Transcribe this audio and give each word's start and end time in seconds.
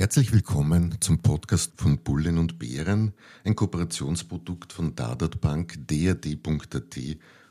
Herzlich 0.00 0.32
willkommen 0.32 0.96
zum 1.00 1.18
Podcast 1.18 1.72
von 1.76 1.98
Bullen 1.98 2.38
und 2.38 2.58
Bären, 2.58 3.12
ein 3.44 3.54
Kooperationsprodukt 3.54 4.72
von 4.72 4.94
Dadat 4.94 5.42
Bank, 5.42 5.76
dad.at 5.88 6.96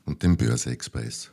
und 0.06 0.24
dem 0.24 0.36
Börse 0.36 0.72
Express. 0.72 1.30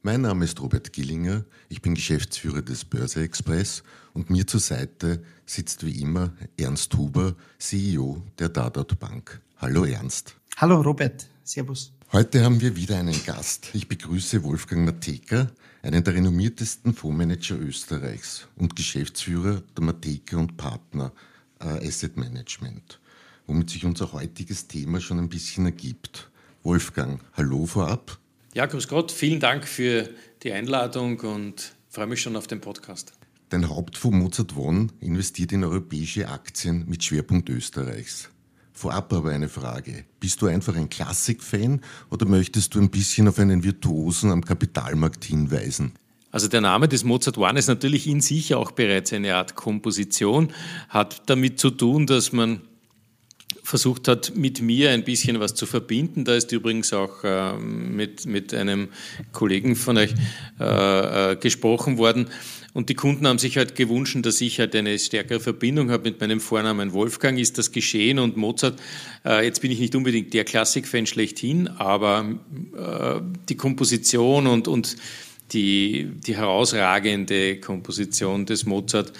Mein 0.00 0.22
Name 0.22 0.46
ist 0.46 0.58
Robert 0.58 0.94
Gillinger, 0.94 1.44
ich 1.68 1.82
bin 1.82 1.94
Geschäftsführer 1.94 2.62
des 2.62 2.86
Börse 2.86 3.20
Express 3.20 3.82
und 4.14 4.30
mir 4.30 4.46
zur 4.46 4.60
Seite 4.60 5.22
sitzt 5.44 5.84
wie 5.84 6.00
immer 6.00 6.32
Ernst 6.56 6.94
Huber, 6.96 7.36
CEO 7.58 8.22
der 8.38 8.48
Dadat 8.48 8.98
Bank. 8.98 9.42
Hallo 9.58 9.84
Ernst. 9.84 10.36
Hallo 10.56 10.80
Robert, 10.80 11.28
Servus. 11.44 11.92
Heute 12.12 12.44
haben 12.44 12.60
wir 12.60 12.76
wieder 12.76 12.98
einen 12.98 13.20
Gast. 13.26 13.70
Ich 13.72 13.88
begrüße 13.88 14.44
Wolfgang 14.44 14.84
Mateka, 14.84 15.50
einen 15.82 16.04
der 16.04 16.14
renommiertesten 16.14 16.94
Fondsmanager 16.94 17.58
Österreichs 17.58 18.46
und 18.54 18.76
Geschäftsführer 18.76 19.64
der 19.76 19.84
Mateka 19.84 20.36
und 20.36 20.56
Partner 20.56 21.12
äh, 21.58 21.88
Asset 21.88 22.16
Management, 22.16 23.00
womit 23.48 23.70
sich 23.70 23.84
unser 23.84 24.12
heutiges 24.12 24.68
Thema 24.68 25.00
schon 25.00 25.18
ein 25.18 25.28
bisschen 25.28 25.66
ergibt. 25.66 26.30
Wolfgang, 26.62 27.20
hallo 27.32 27.66
vorab. 27.66 28.18
Ja, 28.54 28.66
grüß 28.66 28.86
Gott, 28.86 29.10
vielen 29.10 29.40
Dank 29.40 29.66
für 29.66 30.08
die 30.44 30.52
Einladung 30.52 31.18
und 31.20 31.74
freue 31.88 32.06
mich 32.06 32.22
schon 32.22 32.36
auf 32.36 32.46
den 32.46 32.60
Podcast. 32.60 33.14
Dein 33.48 33.68
Hauptfonds 33.68 34.16
Mozart 34.16 34.56
One 34.56 34.88
investiert 35.00 35.50
in 35.50 35.64
europäische 35.64 36.28
Aktien 36.28 36.88
mit 36.88 37.02
Schwerpunkt 37.02 37.48
Österreichs. 37.48 38.30
Vorab 38.76 39.10
aber 39.14 39.30
eine 39.30 39.48
Frage. 39.48 40.04
Bist 40.20 40.42
du 40.42 40.48
einfach 40.48 40.76
ein 40.76 40.90
Klassik-Fan 40.90 41.80
oder 42.10 42.26
möchtest 42.26 42.74
du 42.74 42.78
ein 42.78 42.90
bisschen 42.90 43.26
auf 43.26 43.38
einen 43.38 43.64
Virtuosen 43.64 44.30
am 44.30 44.44
Kapitalmarkt 44.44 45.24
hinweisen? 45.24 45.92
Also 46.30 46.48
der 46.48 46.60
Name 46.60 46.86
des 46.86 47.02
Mozart 47.02 47.38
One 47.38 47.58
ist 47.58 47.68
natürlich 47.68 48.06
in 48.06 48.20
sich 48.20 48.54
auch 48.54 48.72
bereits 48.72 49.14
eine 49.14 49.34
Art 49.34 49.54
Komposition, 49.54 50.52
hat 50.90 51.22
damit 51.24 51.58
zu 51.58 51.70
tun, 51.70 52.06
dass 52.06 52.32
man 52.32 52.60
versucht 53.62 54.08
hat, 54.08 54.36
mit 54.36 54.60
mir 54.60 54.90
ein 54.90 55.04
bisschen 55.04 55.40
was 55.40 55.54
zu 55.54 55.64
verbinden. 55.64 56.26
Da 56.26 56.34
ist 56.34 56.52
übrigens 56.52 56.92
auch 56.92 57.24
äh, 57.24 57.54
mit, 57.56 58.26
mit 58.26 58.52
einem 58.52 58.88
Kollegen 59.32 59.74
von 59.74 59.96
euch 59.96 60.14
äh, 60.60 61.32
äh, 61.32 61.36
gesprochen 61.36 61.96
worden. 61.96 62.28
Und 62.76 62.90
die 62.90 62.94
Kunden 62.94 63.26
haben 63.26 63.38
sich 63.38 63.56
halt 63.56 63.74
gewünscht, 63.74 64.18
dass 64.20 64.38
ich 64.42 64.58
halt 64.58 64.76
eine 64.76 64.98
stärkere 64.98 65.40
Verbindung 65.40 65.90
habe 65.90 66.10
mit 66.10 66.20
meinem 66.20 66.40
Vornamen 66.40 66.92
Wolfgang. 66.92 67.38
Ist 67.38 67.56
das 67.56 67.72
geschehen? 67.72 68.18
Und 68.18 68.36
Mozart, 68.36 68.78
äh, 69.24 69.46
jetzt 69.46 69.62
bin 69.62 69.70
ich 69.70 69.80
nicht 69.80 69.94
unbedingt 69.94 70.34
der 70.34 70.44
Klassikfan 70.44 71.06
schlechthin, 71.06 71.68
aber 71.68 72.36
äh, 72.76 73.22
die 73.48 73.56
Komposition 73.56 74.46
und, 74.46 74.68
und 74.68 74.98
die, 75.52 76.10
die 76.26 76.36
herausragende 76.36 77.60
Komposition 77.60 78.44
des 78.44 78.66
Mozart 78.66 79.10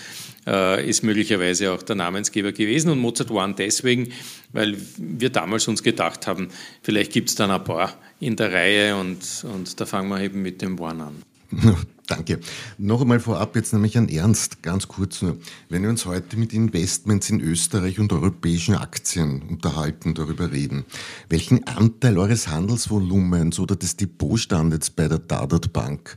äh, 0.47 0.87
ist 0.87 1.03
möglicherweise 1.03 1.73
auch 1.73 1.83
der 1.83 1.97
Namensgeber 1.97 2.53
gewesen. 2.53 2.91
Und 2.91 2.99
Mozart 2.99 3.31
One 3.31 3.55
deswegen, 3.57 4.13
weil 4.53 4.77
wir 4.99 5.31
damals 5.31 5.67
uns 5.67 5.83
gedacht 5.83 6.27
haben, 6.27 6.49
vielleicht 6.83 7.11
gibt 7.11 7.31
es 7.31 7.37
dann 7.37 7.51
ein 7.51 7.65
paar 7.65 7.97
in 8.21 8.37
der 8.37 8.53
Reihe 8.53 8.97
und, 8.97 9.47
und 9.51 9.81
da 9.81 9.87
fangen 9.87 10.11
wir 10.11 10.21
eben 10.21 10.43
mit 10.43 10.61
dem 10.61 10.79
One 10.79 11.03
an. 11.03 11.36
Danke. 12.09 12.39
Noch 12.79 13.01
einmal 13.01 13.19
vorab 13.19 13.57
jetzt 13.57 13.73
nämlich 13.73 13.99
an 13.99 14.09
Ernst, 14.09 14.63
ganz 14.63 14.87
kurz 14.87 15.23
nur. 15.23 15.39
Wenn 15.69 15.83
wir 15.83 15.91
uns 15.91 16.07
heute 16.07 16.37
mit 16.37 16.53
Investments 16.53 17.31
in 17.31 17.41
Österreich 17.41 17.99
und 17.99 18.13
europäischen 18.13 18.77
Aktien 18.77 19.43
unterhalten, 19.43 20.15
darüber 20.15 20.53
reden, 20.53 20.85
welchen 21.29 21.67
Anteil 21.67 22.17
eures 22.19 22.47
Handelsvolumens 22.47 23.59
oder 23.59 23.75
des 23.75 23.97
Depotstandes 23.97 24.91
bei 24.91 25.09
der 25.09 25.19
Dadat 25.19 25.73
Bank 25.73 26.17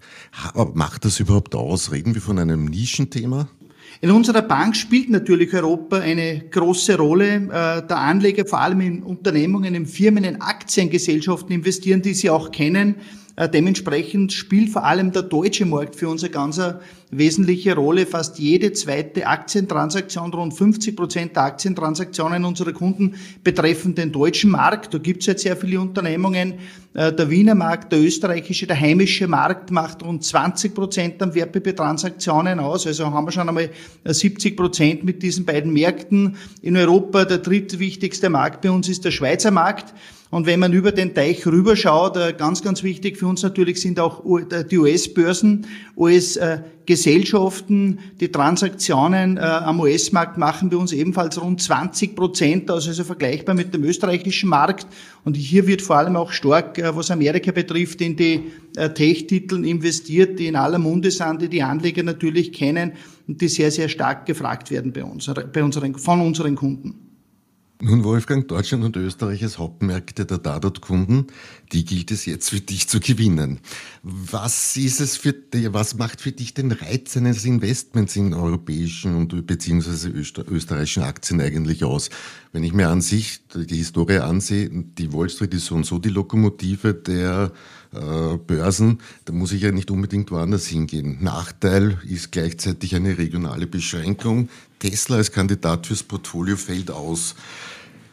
macht 0.74 1.06
das 1.06 1.20
überhaupt 1.20 1.56
aus? 1.56 1.92
Reden 1.92 2.14
wir 2.14 2.22
von 2.22 2.38
einem 2.38 2.66
Nischenthema? 2.66 3.48
In 4.02 4.12
unserer 4.12 4.44
Bank 4.44 4.76
spielt 4.76 5.10
natürlich 5.10 5.54
Europa 5.54 5.98
eine 5.98 6.46
große 6.52 6.98
Rolle. 6.98 7.36
Äh, 7.36 7.88
der 7.88 7.98
Anleger 7.98 8.46
vor 8.46 8.62
allem 8.62 8.82
in 8.82 9.04
Unternehmungen, 9.04 9.76
in 9.76 9.86
Firmen, 9.86 10.24
in 10.24 10.40
Aktiengesellschaften 10.40 11.52
investieren, 11.54 12.02
die 12.02 12.14
Sie 12.14 12.30
auch 12.30 12.52
kennen. 12.52 12.96
Äh, 13.40 13.48
dementsprechend 13.48 14.34
spielt 14.34 14.70
vor 14.70 14.84
allem 14.84 15.14
der 15.14 15.22
deutsche 15.22 15.66
Markt 15.66 15.96
für 15.96 16.10
uns 16.10 16.24
eine 16.26 16.32
ganz 16.32 16.62
wesentliche 17.12 17.76
Rolle. 17.76 18.06
Fast 18.06 18.40
jede 18.40 18.74
zweite 18.74 19.28
Aktientransaktion, 19.28 20.34
rund 20.34 20.54
50 20.54 20.96
Prozent 20.96 21.36
der 21.36 21.44
Aktientransaktionen 21.44 22.46
unserer 22.46 22.74
Kunden 22.74 23.16
betreffen 23.44 23.96
den 23.96 24.12
deutschen 24.12 24.52
Markt. 24.52 24.94
Da 24.94 24.98
gibt 24.98 25.22
es 25.22 25.28
jetzt 25.28 25.44
sehr 25.44 25.58
viele 25.58 25.80
Unternehmungen. 25.80 26.56
Äh, 26.94 27.14
der 27.14 27.30
Wiener 27.30 27.56
Markt, 27.56 27.92
der 27.92 28.00
österreichische, 28.00 28.68
der 28.68 28.80
heimische 28.80 29.28
Markt 29.28 29.72
macht 29.72 30.04
rund 30.04 30.24
20 30.24 30.76
Prozent 30.76 31.22
an 31.22 31.34
Wertpapiertransaktionen 31.34 32.60
aus. 32.60 32.86
Also 32.86 33.12
haben 33.12 33.26
wir 33.26 33.32
schon 33.32 33.50
einmal 33.50 33.70
70 34.06 34.56
Prozent 34.56 35.04
mit 35.04 35.24
diesen 35.24 35.46
beiden 35.46 35.74
Märkten. 35.74 36.36
In 36.62 36.78
Europa 36.78 37.26
der 37.26 37.40
drittwichtigste 37.40 38.30
Markt 38.30 38.62
bei 38.62 38.72
uns 38.72 38.88
ist 38.90 39.06
der 39.06 39.12
Schweizer 39.12 39.52
Markt. 39.52 39.94
Und 40.32 40.46
wenn 40.46 40.60
man 40.60 40.74
über 40.74 40.92
den 40.92 41.16
Teich 41.16 41.46
rüberschaut, 41.48 42.16
äh, 42.18 42.34
ganz, 42.38 42.62
ganz 42.62 42.84
wichtig 42.84 43.18
für 43.18 43.28
uns 43.28 43.42
natürlich 43.42 43.82
sind 43.82 44.00
auch 44.00 44.24
äh, 44.26 44.64
die 44.64 44.78
US-Börsen, 44.78 45.66
US-Gesellschaften, 46.90 48.00
die 48.20 48.32
Transaktionen 48.32 49.38
äh, 49.38 49.42
am 49.42 49.80
US-Markt 49.80 50.38
machen 50.38 50.70
bei 50.70 50.78
uns 50.78 50.92
ebenfalls 50.92 51.40
rund 51.42 51.62
20 51.62 52.16
Prozent 52.16 52.72
aus, 52.72 52.88
also 52.88 53.04
vergleichbar 53.04 53.56
mit 53.56 53.74
dem 53.74 53.84
österreichischen 53.84 54.50
Markt. 54.50 54.88
Und 55.24 55.38
hier 55.38 55.68
wird 55.68 55.82
vor 55.82 55.98
allem 55.98 56.16
auch 56.16 56.32
stark, 56.32 56.82
was 56.96 57.12
Amerika 57.12 57.52
betrifft, 57.52 58.02
in 58.02 58.16
die 58.16 58.52
Tech-Titeln 58.76 59.64
investiert, 59.64 60.40
die 60.40 60.48
in 60.48 60.56
aller 60.56 60.80
Munde 60.80 61.12
sind, 61.12 61.42
die 61.42 61.50
die 61.50 61.62
Anleger 61.62 62.04
natürlich 62.04 62.54
kennen 62.54 62.94
und 63.28 63.40
die 63.42 63.50
sehr, 63.50 63.72
sehr 63.72 63.90
stark 63.90 64.26
gefragt 64.26 64.72
werden 64.72 64.92
bei 64.92 65.04
uns, 65.04 65.30
bei 65.54 65.64
unseren, 65.64 65.96
von 65.96 66.22
unseren 66.22 66.56
Kunden. 66.56 67.09
Nun, 67.82 68.04
Wolfgang, 68.04 68.46
Deutschland 68.46 68.84
und 68.84 68.98
Österreich 68.98 69.42
als 69.42 69.58
Hauptmärkte 69.58 70.26
der 70.26 70.38
Dadat-Kunden, 70.38 71.28
die 71.72 71.86
gilt 71.86 72.12
es 72.12 72.26
jetzt 72.26 72.50
für 72.50 72.60
dich 72.60 72.90
zu 72.90 73.00
gewinnen. 73.00 73.62
Was 74.04 74.76
ist 74.76 75.00
es 75.00 75.16
für 75.16 75.34
was 75.72 75.96
macht 75.96 76.20
für 76.20 76.34
dich 76.34 76.54
den 76.54 76.74
Reiz 76.74 77.16
eines 77.16 77.46
Investments 77.46 78.18
in 78.18 78.34
europäischen 78.34 79.16
und 79.16 79.48
beziehungsweise 79.48 80.10
österreichischen 80.10 81.04
Aktien 81.04 81.40
eigentlich 81.40 81.86
aus? 81.86 82.10
Wenn 82.52 82.66
ich 82.66 82.74
mir 82.74 82.90
an 82.90 83.00
sich 83.00 83.48
die 83.56 83.78
Historie 83.78 84.18
ansehe, 84.18 84.70
die 84.70 85.14
Wall 85.14 85.30
Street 85.30 85.54
ist 85.54 85.68
so 85.68 85.76
und 85.76 85.86
so 85.86 86.00
die 86.00 86.10
Lokomotive 86.10 86.94
der 86.94 87.54
äh, 87.94 88.38
Börsen, 88.46 88.98
da 89.24 89.32
muss 89.32 89.54
ich 89.54 89.62
ja 89.62 89.72
nicht 89.72 89.90
unbedingt 89.90 90.32
woanders 90.32 90.68
hingehen. 90.68 91.20
Nachteil 91.22 91.98
ist 92.04 92.34
gleichzeitig 92.34 92.94
eine 92.96 93.18
regionale 93.18 93.68
Beschränkung. 93.68 94.50
Tesla 94.80 95.18
als 95.18 95.32
Kandidat 95.32 95.88
fürs 95.88 96.04
Portfolio 96.04 96.56
fällt 96.58 96.90
aus. 96.90 97.36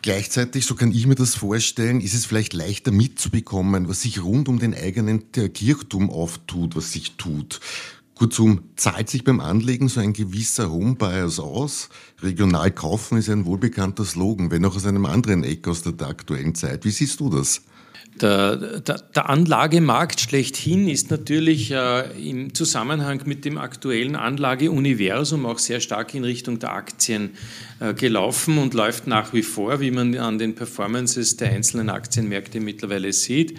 Gleichzeitig, 0.03 0.66
so 0.66 0.75
kann 0.75 0.93
ich 0.93 1.06
mir 1.06 1.16
das 1.16 1.34
vorstellen, 1.34 2.00
ist 2.00 2.15
es 2.15 2.27
vielleicht 2.27 2.53
leichter 2.53 2.93
mitzubekommen, 2.93 3.88
was 3.88 4.03
sich 4.03 4.22
rund 4.22 4.49
um 4.49 4.59
den 4.59 4.75
eigenen 4.75 5.32
Kirchturm 5.32 6.10
auftut, 6.10 6.77
was 6.77 6.93
sich 6.93 7.16
tut. 7.16 7.60
Kurzum, 8.15 8.60
zahlt 8.77 9.10
sich 9.10 9.25
beim 9.25 9.41
Anlegen 9.41 9.88
so 9.88 10.00
ein 10.00 10.12
gewisser 10.12 10.71
Homebias 10.71 11.38
aus? 11.38 11.91
Regional 12.22 12.71
kaufen 12.71 13.19
ist 13.19 13.28
ein 13.28 13.45
wohlbekannter 13.45 14.04
Slogan, 14.04 14.51
wenn 14.51 14.65
auch 14.65 14.77
aus 14.77 14.86
einem 14.86 15.07
anderen 15.07 15.45
Eck 15.45 15.69
aus 15.69 15.83
der 15.83 16.07
aktuellen 16.07 16.54
Zeit. 16.54 16.84
Wie 16.84 16.91
siehst 16.91 17.21
du 17.21 17.28
das? 17.28 17.62
Der, 18.21 18.57
der, 18.80 18.98
der, 19.15 19.28
Anlagemarkt 19.28 20.21
schlechthin 20.21 20.89
ist 20.89 21.10
natürlich 21.10 21.71
äh, 21.71 22.30
im 22.30 22.54
Zusammenhang 22.54 23.22
mit 23.27 23.45
dem 23.45 23.59
aktuellen 23.59 24.16
Anlageuniversum 24.16 25.45
auch 25.45 25.59
sehr 25.59 25.80
stark 25.80 26.15
in 26.15 26.24
Richtung 26.24 26.59
der 26.59 26.72
Aktien 26.72 27.30
äh, 27.78 27.92
gelaufen 27.92 28.57
und 28.57 28.72
läuft 28.72 29.07
nach 29.07 29.34
wie 29.34 29.42
vor, 29.42 29.80
wie 29.80 29.91
man 29.91 30.16
an 30.16 30.39
den 30.39 30.54
Performances 30.54 31.36
der 31.36 31.51
einzelnen 31.51 31.91
Aktienmärkte 31.91 32.59
mittlerweile 32.59 33.13
sieht. 33.13 33.59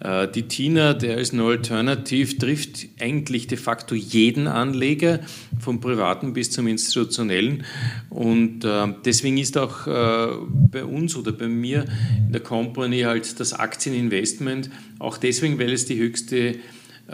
Äh, 0.00 0.28
die 0.28 0.42
TINA, 0.42 0.94
der 0.94 1.18
ist 1.18 1.32
No 1.32 1.48
Alternative, 1.48 2.36
trifft 2.38 2.86
eigentlich 3.00 3.46
de 3.46 3.58
facto 3.58 3.94
jeden 3.94 4.46
Anleger, 4.46 5.20
vom 5.60 5.80
privaten 5.80 6.32
bis 6.32 6.50
zum 6.50 6.66
institutionellen. 6.68 7.64
Und 8.10 8.64
äh, 8.64 8.86
deswegen 9.04 9.38
ist 9.38 9.58
auch 9.58 9.86
äh, 9.86 10.36
bei 10.70 10.84
uns 10.84 11.16
oder 11.16 11.32
bei 11.32 11.48
mir 11.48 11.84
in 12.26 12.32
der 12.32 12.42
Company 12.42 13.00
halt 13.00 13.40
das 13.40 13.52
Aktieninvestment 13.52 14.70
auch 14.98 15.18
deswegen, 15.18 15.58
weil 15.58 15.72
es 15.72 15.86
die 15.86 15.98
höchste 15.98 16.56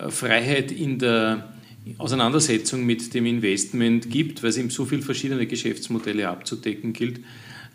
Freiheit 0.08 0.72
in 0.72 0.98
der 0.98 1.54
Auseinandersetzung 1.98 2.84
mit 2.84 3.14
dem 3.14 3.26
Investment 3.26 4.10
gibt, 4.10 4.42
weil 4.42 4.50
es 4.50 4.56
eben 4.56 4.70
so 4.70 4.84
viele 4.84 5.02
verschiedene 5.02 5.46
Geschäftsmodelle 5.46 6.28
abzudecken 6.28 6.92
gilt, 6.92 7.20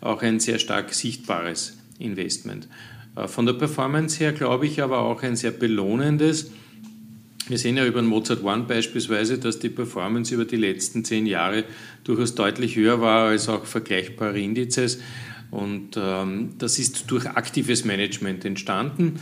auch 0.00 0.22
ein 0.22 0.40
sehr 0.40 0.58
stark 0.58 0.92
sichtbares 0.92 1.78
Investment. 1.98 2.68
Äh, 3.16 3.28
von 3.28 3.46
der 3.46 3.54
Performance 3.54 4.18
her 4.18 4.32
glaube 4.32 4.66
ich 4.66 4.82
aber 4.82 5.00
auch 5.00 5.22
ein 5.22 5.36
sehr 5.36 5.50
belohnendes. 5.50 6.50
Wir 7.48 7.58
sehen 7.58 7.76
ja 7.76 7.84
über 7.84 8.00
den 8.00 8.08
Mozart 8.08 8.44
One 8.44 8.62
beispielsweise, 8.64 9.38
dass 9.38 9.58
die 9.58 9.70
Performance 9.70 10.32
über 10.32 10.44
die 10.44 10.56
letzten 10.56 11.04
zehn 11.04 11.26
Jahre 11.26 11.64
durchaus 12.04 12.36
deutlich 12.36 12.76
höher 12.76 13.00
war 13.00 13.28
als 13.28 13.48
auch 13.48 13.64
vergleichbare 13.64 14.38
Indizes. 14.38 15.00
Und 15.50 15.96
ähm, 15.96 16.50
das 16.58 16.78
ist 16.78 17.10
durch 17.10 17.26
aktives 17.26 17.84
Management 17.84 18.44
entstanden, 18.44 19.18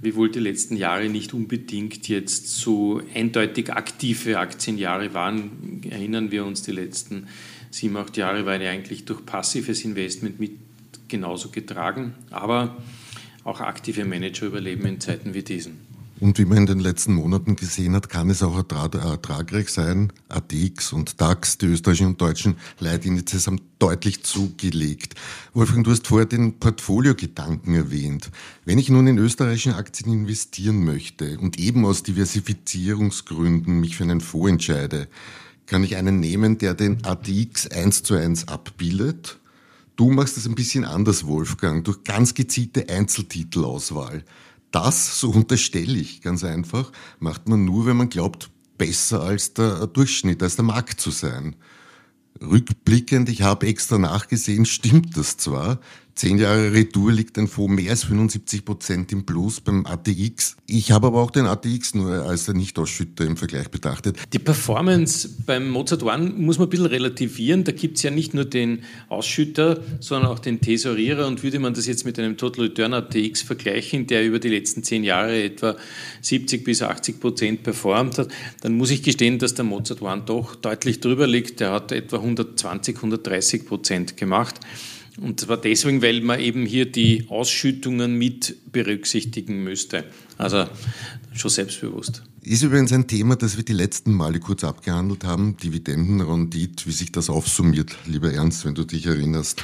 wiewohl 0.00 0.30
die 0.30 0.38
letzten 0.38 0.76
Jahre 0.76 1.08
nicht 1.08 1.34
unbedingt 1.34 2.08
jetzt 2.08 2.56
so 2.56 3.02
eindeutig 3.14 3.72
aktive 3.72 4.38
Aktienjahre 4.38 5.12
waren. 5.12 5.80
Erinnern 5.90 6.30
wir 6.30 6.44
uns, 6.44 6.62
die 6.62 6.72
letzten 6.72 7.26
sieben, 7.70 7.96
acht 7.96 8.16
Jahre 8.16 8.46
waren 8.46 8.62
ja 8.62 8.70
eigentlich 8.70 9.06
durch 9.06 9.26
passives 9.26 9.84
Investment 9.84 10.38
mit 10.38 10.52
genauso 11.08 11.48
getragen. 11.48 12.14
Aber 12.30 12.76
auch 13.44 13.60
aktive 13.60 14.04
Manager 14.04 14.46
überleben 14.46 14.86
in 14.86 15.00
Zeiten 15.00 15.34
wie 15.34 15.42
diesen. 15.42 15.92
Und 16.22 16.38
wie 16.38 16.44
man 16.44 16.58
in 16.58 16.66
den 16.66 16.78
letzten 16.78 17.14
Monaten 17.14 17.56
gesehen 17.56 17.96
hat, 17.96 18.08
kann 18.08 18.30
es 18.30 18.44
auch 18.44 18.56
ertragreich 18.56 19.70
sein. 19.70 20.12
ATX 20.28 20.92
und 20.92 21.20
DAX, 21.20 21.58
die 21.58 21.66
österreichischen 21.66 22.06
und 22.06 22.20
deutschen 22.20 22.54
Leitindizes 22.78 23.48
haben 23.48 23.60
deutlich 23.80 24.22
zugelegt. 24.22 25.16
Wolfgang, 25.52 25.82
du 25.82 25.90
hast 25.90 26.06
vorher 26.06 26.26
den 26.26 26.60
Portfoliogedanken 26.60 27.74
erwähnt. 27.74 28.30
Wenn 28.64 28.78
ich 28.78 28.88
nun 28.88 29.08
in 29.08 29.18
österreichischen 29.18 29.72
Aktien 29.72 30.12
investieren 30.12 30.84
möchte 30.84 31.40
und 31.40 31.58
eben 31.58 31.84
aus 31.84 32.04
Diversifizierungsgründen 32.04 33.80
mich 33.80 33.96
für 33.96 34.04
einen 34.04 34.20
Fonds 34.20 34.50
entscheide, 34.50 35.08
kann 35.66 35.82
ich 35.82 35.96
einen 35.96 36.20
nehmen, 36.20 36.56
der 36.56 36.74
den 36.74 37.04
ATX 37.04 37.66
eins 37.66 38.04
zu 38.04 38.14
eins 38.14 38.46
abbildet? 38.46 39.40
Du 39.96 40.10
machst 40.10 40.36
es 40.36 40.46
ein 40.46 40.54
bisschen 40.54 40.84
anders, 40.84 41.26
Wolfgang, 41.26 41.84
durch 41.84 42.02
ganz 42.04 42.34
gezielte 42.34 42.88
Einzeltitelauswahl. 42.88 44.24
Das, 44.70 45.20
so 45.20 45.30
unterstelle 45.30 45.98
ich 45.98 46.22
ganz 46.22 46.44
einfach, 46.44 46.90
macht 47.18 47.48
man 47.48 47.64
nur, 47.64 47.84
wenn 47.86 47.98
man 47.98 48.08
glaubt, 48.08 48.50
besser 48.78 49.22
als 49.22 49.52
der 49.52 49.86
Durchschnitt, 49.86 50.42
als 50.42 50.56
der 50.56 50.64
Markt 50.64 51.00
zu 51.00 51.10
sein. 51.10 51.56
Rückblickend, 52.40 53.28
ich 53.28 53.42
habe 53.42 53.66
extra 53.66 53.98
nachgesehen, 53.98 54.64
stimmt 54.64 55.16
das 55.16 55.36
zwar, 55.36 55.78
Zehn 56.14 56.38
Jahre 56.38 56.72
Retour 56.72 57.10
liegt 57.10 57.38
ein 57.38 57.48
Fonds 57.48 57.74
mehr 57.74 57.90
als 57.90 58.04
75 58.04 58.64
Prozent 58.64 59.12
im 59.12 59.24
Plus 59.24 59.60
beim 59.60 59.86
ATX. 59.86 60.56
Ich 60.66 60.92
habe 60.92 61.06
aber 61.06 61.22
auch 61.22 61.30
den 61.30 61.46
ATX 61.46 61.94
nur 61.94 62.10
als 62.10 62.48
Nicht-Ausschütter 62.48 63.24
im 63.24 63.36
Vergleich 63.36 63.70
betrachtet. 63.70 64.18
Die 64.32 64.38
Performance 64.38 65.28
beim 65.46 65.70
Mozart 65.70 66.02
One 66.02 66.30
muss 66.36 66.58
man 66.58 66.68
ein 66.68 66.70
bisschen 66.70 66.86
relativieren. 66.86 67.64
Da 67.64 67.72
gibt 67.72 67.96
es 67.96 68.02
ja 68.02 68.10
nicht 68.10 68.34
nur 68.34 68.44
den 68.44 68.84
Ausschütter, 69.08 69.80
sondern 70.00 70.30
auch 70.30 70.38
den 70.38 70.60
Tesorierer. 70.60 71.26
Und 71.26 71.42
würde 71.42 71.58
man 71.58 71.72
das 71.72 71.86
jetzt 71.86 72.04
mit 72.04 72.18
einem 72.18 72.36
Total 72.36 72.66
Return 72.66 72.92
ATX 72.92 73.40
vergleichen, 73.40 74.06
der 74.06 74.24
über 74.24 74.38
die 74.38 74.48
letzten 74.48 74.82
zehn 74.82 75.04
Jahre 75.04 75.42
etwa 75.42 75.76
70 76.20 76.62
bis 76.62 76.82
80 76.82 77.20
Prozent 77.20 77.62
performt 77.62 78.18
hat, 78.18 78.28
dann 78.60 78.76
muss 78.76 78.90
ich 78.90 79.02
gestehen, 79.02 79.38
dass 79.38 79.54
der 79.54 79.64
Mozart 79.64 80.02
One 80.02 80.22
doch 80.26 80.56
deutlich 80.56 81.00
drüber 81.00 81.26
liegt. 81.26 81.60
Der 81.60 81.72
hat 81.72 81.90
etwa 81.90 82.16
120, 82.18 82.96
130 82.96 83.66
Prozent 83.66 84.16
gemacht. 84.18 84.60
Und 85.20 85.40
zwar 85.40 85.56
deswegen, 85.56 86.02
weil 86.02 86.20
man 86.20 86.40
eben 86.40 86.64
hier 86.64 86.86
die 86.90 87.26
Ausschüttungen 87.28 88.14
mit 88.16 88.56
berücksichtigen 88.72 89.62
müsste. 89.62 90.04
Also 90.38 90.66
schon 91.34 91.50
selbstbewusst. 91.50 92.22
Ist 92.44 92.64
übrigens 92.64 92.92
ein 92.92 93.06
Thema, 93.06 93.36
das 93.36 93.56
wir 93.56 93.62
die 93.62 93.72
letzten 93.72 94.12
Male 94.14 94.40
kurz 94.40 94.64
abgehandelt 94.64 95.22
haben, 95.22 95.56
Dividendenrendite, 95.58 96.86
wie 96.86 96.90
sich 96.90 97.12
das 97.12 97.30
aufsummiert, 97.30 97.96
lieber 98.04 98.32
Ernst, 98.32 98.64
wenn 98.64 98.74
du 98.74 98.82
dich 98.82 99.06
erinnerst. 99.06 99.62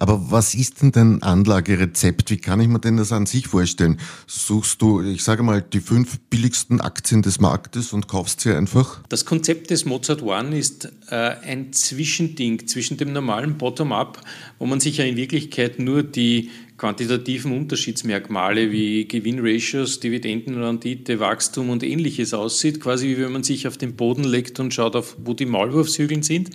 Aber 0.00 0.32
was 0.32 0.54
ist 0.54 0.82
denn 0.82 0.90
dein 0.90 1.22
Anlagerezept? 1.22 2.30
Wie 2.30 2.38
kann 2.38 2.60
ich 2.60 2.66
mir 2.66 2.80
denn 2.80 2.96
das 2.96 3.12
an 3.12 3.26
sich 3.26 3.46
vorstellen? 3.46 3.98
Suchst 4.26 4.82
du, 4.82 5.02
ich 5.02 5.22
sage 5.22 5.44
mal, 5.44 5.62
die 5.62 5.80
fünf 5.80 6.18
billigsten 6.30 6.80
Aktien 6.80 7.22
des 7.22 7.38
Marktes 7.38 7.92
und 7.92 8.08
kaufst 8.08 8.40
sie 8.40 8.56
einfach? 8.56 9.02
Das 9.08 9.24
Konzept 9.24 9.70
des 9.70 9.84
Mozart 9.84 10.22
One 10.22 10.58
ist 10.58 10.92
äh, 11.10 11.14
ein 11.14 11.72
Zwischending 11.72 12.66
zwischen 12.66 12.96
dem 12.96 13.12
normalen 13.12 13.56
Bottom-up, 13.56 14.20
wo 14.58 14.66
man 14.66 14.80
sich 14.80 14.96
ja 14.96 15.04
in 15.04 15.16
Wirklichkeit 15.16 15.78
nur 15.78 16.02
die 16.02 16.50
quantitativen 16.80 17.52
Unterschiedsmerkmale 17.52 18.72
wie 18.72 19.06
Gewinnratios, 19.06 20.00
Dividendenrendite, 20.00 21.20
Wachstum 21.20 21.68
und 21.68 21.82
ähnliches 21.82 22.32
aussieht, 22.32 22.80
quasi 22.80 23.08
wie 23.08 23.18
wenn 23.18 23.32
man 23.32 23.42
sich 23.42 23.68
auf 23.68 23.76
den 23.76 23.96
Boden 23.96 24.24
legt 24.24 24.58
und 24.60 24.72
schaut, 24.72 24.96
auf, 24.96 25.14
wo 25.22 25.34
die 25.34 25.44
Maulwurfshügeln 25.44 26.22
sind, 26.22 26.48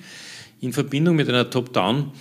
in 0.62 0.74
Verbindung 0.74 1.16
mit 1.16 1.30
einer 1.30 1.52
Top-Down- 1.52 2.12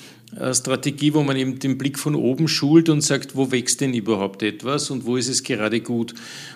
Strategie, 0.52 1.14
wo 1.14 1.22
man 1.22 1.36
eben 1.36 1.60
den 1.60 1.78
Blick 1.78 1.96
von 1.96 2.16
oben 2.16 2.48
schult 2.48 2.88
und 2.88 3.02
sagt, 3.02 3.36
wo 3.36 3.52
wächst 3.52 3.80
denn 3.80 3.94
überhaupt 3.94 4.42
etwas 4.42 4.90
und 4.90 5.06
wo 5.06 5.16
ist 5.16 5.28
es 5.28 5.44
gerade 5.44 5.80
gut 5.80 6.14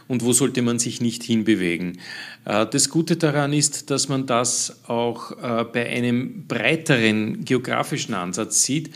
und 0.09 0.25
wo 0.25 0.33
sollte 0.33 0.63
man 0.63 0.81
sich 0.81 1.01
nicht 1.01 1.23
hinbewegen. 1.23 1.99
Äh, 2.45 2.67
das 2.67 2.89
Gute 2.89 3.17
daran 3.17 3.53
ist, 3.53 3.91
dass 3.91 4.09
man 4.09 4.27
das 4.27 4.81
auch 4.89 5.31
äh, 5.31 5.65
bei 5.65 5.89
einem 5.89 6.47
breiteren 6.49 7.45
geografischen 7.45 8.15
Ansatz 8.15 8.65
sieht. 8.65 8.91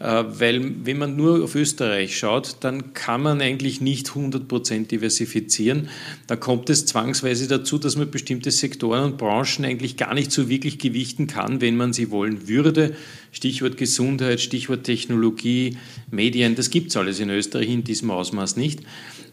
Äh, 0.00 0.24
weil 0.26 0.86
wenn 0.86 0.98
man 0.98 1.14
nur 1.14 1.44
auf 1.44 1.54
Österreich 1.54 2.16
schaut, 2.16 2.56
dann 2.60 2.94
kann 2.94 3.22
man 3.22 3.42
eigentlich 3.42 3.82
nicht 3.82 4.08
100% 4.08 4.86
diversifizieren. 4.86 5.90
Da 6.26 6.36
kommt 6.36 6.70
es 6.70 6.86
zwangsweise 6.86 7.46
dazu, 7.46 7.76
dass 7.78 7.96
man 7.96 8.10
bestimmte 8.10 8.50
Sektoren 8.50 9.04
und 9.04 9.18
Branchen 9.18 9.64
eigentlich 9.64 9.98
gar 9.98 10.14
nicht 10.14 10.32
so 10.32 10.48
wirklich 10.48 10.78
gewichten 10.78 11.26
kann, 11.26 11.60
wenn 11.60 11.76
man 11.76 11.92
sie 11.92 12.10
wollen 12.10 12.48
würde. 12.48 12.96
Stichwort 13.30 13.76
Gesundheit, 13.76 14.40
Stichwort 14.40 14.84
Technologie, 14.84 15.76
Medien, 16.10 16.54
das 16.54 16.70
gibt 16.70 16.88
es 16.88 16.96
alles 16.96 17.20
in 17.20 17.28
Österreich 17.28 17.68
in 17.68 17.84
diesem 17.84 18.10
Ausmaß 18.10 18.56
nicht. 18.56 18.80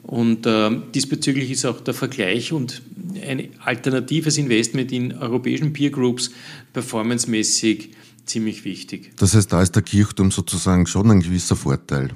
Und 0.03 0.45
äh, 0.45 0.69
diesbezüglich 0.93 1.49
ist 1.49 1.65
auch 1.65 1.79
der 1.79 1.93
Vergleich 1.93 2.51
und 2.51 2.81
ein 3.25 3.49
alternatives 3.63 4.37
Investment 4.37 4.91
in 4.91 5.17
europäischen 5.17 5.71
Peer 5.71 5.91
Groups 5.91 6.31
performancemäßig 6.73 7.91
ziemlich 8.27 8.65
wichtig. 8.65 9.12
Das 9.18 9.33
heißt, 9.33 9.51
da 9.51 9.62
ist 9.62 9.75
der 9.75 9.83
Kirchturm 9.83 10.31
sozusagen 10.31 10.85
schon 10.88 11.09
ein 11.09 11.21
gewisser 11.21 11.56
Vorteil. 11.56 12.12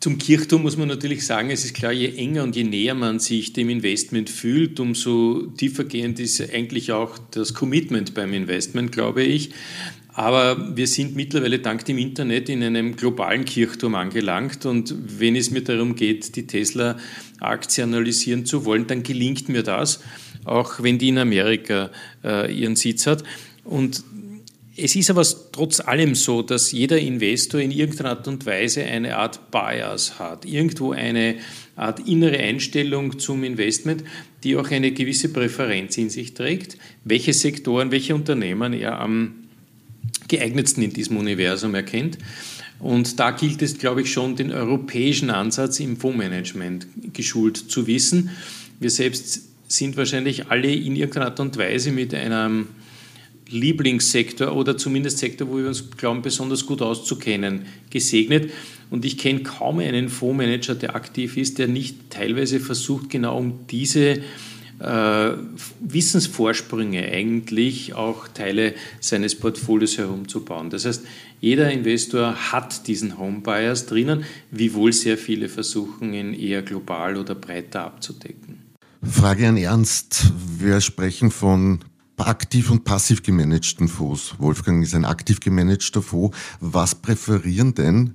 Zum 0.00 0.18
Kirchturm 0.18 0.62
muss 0.62 0.76
man 0.76 0.88
natürlich 0.88 1.26
sagen, 1.26 1.50
es 1.50 1.64
ist 1.64 1.74
klar, 1.74 1.90
je 1.90 2.08
enger 2.16 2.44
und 2.44 2.54
je 2.54 2.64
näher 2.64 2.94
man 2.94 3.18
sich 3.18 3.54
dem 3.54 3.70
Investment 3.70 4.28
fühlt, 4.28 4.78
umso 4.78 5.46
tiefergehend 5.56 6.20
ist 6.20 6.40
eigentlich 6.52 6.92
auch 6.92 7.18
das 7.30 7.54
Commitment 7.54 8.14
beim 8.14 8.34
Investment, 8.34 8.92
glaube 8.92 9.22
ich. 9.22 9.50
Aber 10.12 10.76
wir 10.76 10.86
sind 10.86 11.14
mittlerweile 11.16 11.58
dank 11.58 11.84
dem 11.86 11.98
Internet 11.98 12.48
in 12.48 12.62
einem 12.62 12.96
globalen 12.96 13.44
Kirchturm 13.44 13.94
angelangt. 13.94 14.64
Und 14.64 14.94
wenn 15.18 15.36
es 15.36 15.50
mir 15.50 15.62
darum 15.62 15.94
geht, 15.94 16.36
die 16.36 16.46
Tesla-Aktie 16.46 17.84
analysieren 17.84 18.46
zu 18.46 18.64
wollen, 18.64 18.86
dann 18.86 19.02
gelingt 19.02 19.48
mir 19.48 19.62
das, 19.62 20.00
auch 20.44 20.82
wenn 20.82 20.98
die 20.98 21.08
in 21.08 21.18
Amerika 21.18 21.90
äh, 22.24 22.50
ihren 22.54 22.76
Sitz 22.76 23.06
hat. 23.06 23.24
Und 23.64 24.04
es 24.76 24.94
ist 24.94 25.10
aber 25.10 25.26
trotz 25.52 25.80
allem 25.80 26.14
so, 26.14 26.42
dass 26.42 26.72
jeder 26.72 26.98
Investor 26.98 27.60
in 27.60 27.70
irgendeiner 27.70 28.10
Art 28.10 28.28
und 28.28 28.44
Weise 28.44 28.84
eine 28.84 29.16
Art 29.16 29.50
Bias 29.50 30.18
hat, 30.18 30.44
irgendwo 30.44 30.92
eine 30.92 31.36
Art 31.76 32.06
innere 32.06 32.38
Einstellung 32.38 33.18
zum 33.18 33.42
Investment, 33.44 34.04
die 34.44 34.56
auch 34.56 34.70
eine 34.70 34.92
gewisse 34.92 35.30
Präferenz 35.30 35.96
in 35.96 36.10
sich 36.10 36.34
trägt, 36.34 36.76
welche 37.04 37.32
Sektoren, 37.32 37.90
welche 37.90 38.14
Unternehmen 38.14 38.74
er 38.74 39.00
am 39.00 39.46
geeignetsten 40.28 40.82
in 40.82 40.92
diesem 40.92 41.16
Universum 41.16 41.74
erkennt. 41.74 42.18
Und 42.78 43.18
da 43.18 43.30
gilt 43.30 43.62
es, 43.62 43.78
glaube 43.78 44.02
ich, 44.02 44.12
schon 44.12 44.36
den 44.36 44.52
europäischen 44.52 45.30
Ansatz 45.30 45.80
im 45.80 45.96
Fondsmanagement 45.96 46.86
geschult 47.14 47.56
zu 47.56 47.86
wissen. 47.86 48.30
Wir 48.78 48.90
selbst 48.90 49.42
sind 49.68 49.96
wahrscheinlich 49.96 50.50
alle 50.50 50.72
in 50.72 50.96
irgendeiner 50.96 51.26
Art 51.26 51.40
und 51.40 51.56
Weise 51.56 51.90
mit 51.90 52.12
einem 52.12 52.68
Lieblingssektor 53.48 54.54
oder 54.54 54.76
zumindest 54.76 55.18
Sektor, 55.18 55.48
wo 55.48 55.58
wir 55.58 55.68
uns 55.68 55.90
glauben, 55.90 56.22
besonders 56.22 56.66
gut 56.66 56.82
auszukennen, 56.82 57.66
gesegnet. 57.90 58.50
Und 58.90 59.04
ich 59.04 59.18
kenne 59.18 59.42
kaum 59.42 59.78
einen 59.80 60.08
Fondsmanager, 60.08 60.74
der 60.74 60.94
aktiv 60.94 61.36
ist, 61.36 61.58
der 61.58 61.68
nicht 61.68 62.10
teilweise 62.10 62.60
versucht, 62.60 63.10
genau 63.10 63.36
um 63.36 63.66
diese 63.68 64.20
äh, 64.78 65.30
Wissensvorsprünge 65.80 67.02
eigentlich 67.10 67.94
auch 67.94 68.28
Teile 68.28 68.74
seines 69.00 69.34
Portfolios 69.34 69.98
herumzubauen. 69.98 70.70
Das 70.70 70.84
heißt, 70.84 71.04
jeder 71.40 71.70
Investor 71.70 72.52
hat 72.52 72.86
diesen 72.86 73.18
Homebias 73.18 73.86
drinnen, 73.86 74.24
wiewohl 74.50 74.92
sehr 74.92 75.18
viele 75.18 75.48
versuchen, 75.48 76.12
ihn 76.12 76.34
eher 76.34 76.62
global 76.62 77.16
oder 77.16 77.34
breiter 77.34 77.84
abzudecken. 77.84 78.62
Frage 79.02 79.48
an 79.48 79.56
Ernst. 79.56 80.32
Wir 80.58 80.80
sprechen 80.80 81.30
von 81.30 81.80
aktiv 82.16 82.70
und 82.70 82.84
passiv 82.84 83.22
gemanagten 83.22 83.88
Fonds. 83.88 84.34
Wolfgang 84.38 84.82
ist 84.82 84.94
ein 84.94 85.04
aktiv 85.04 85.40
gemanagter 85.40 86.02
Fonds. 86.02 86.36
Was 86.60 86.94
präferieren 86.94 87.74
denn 87.74 88.14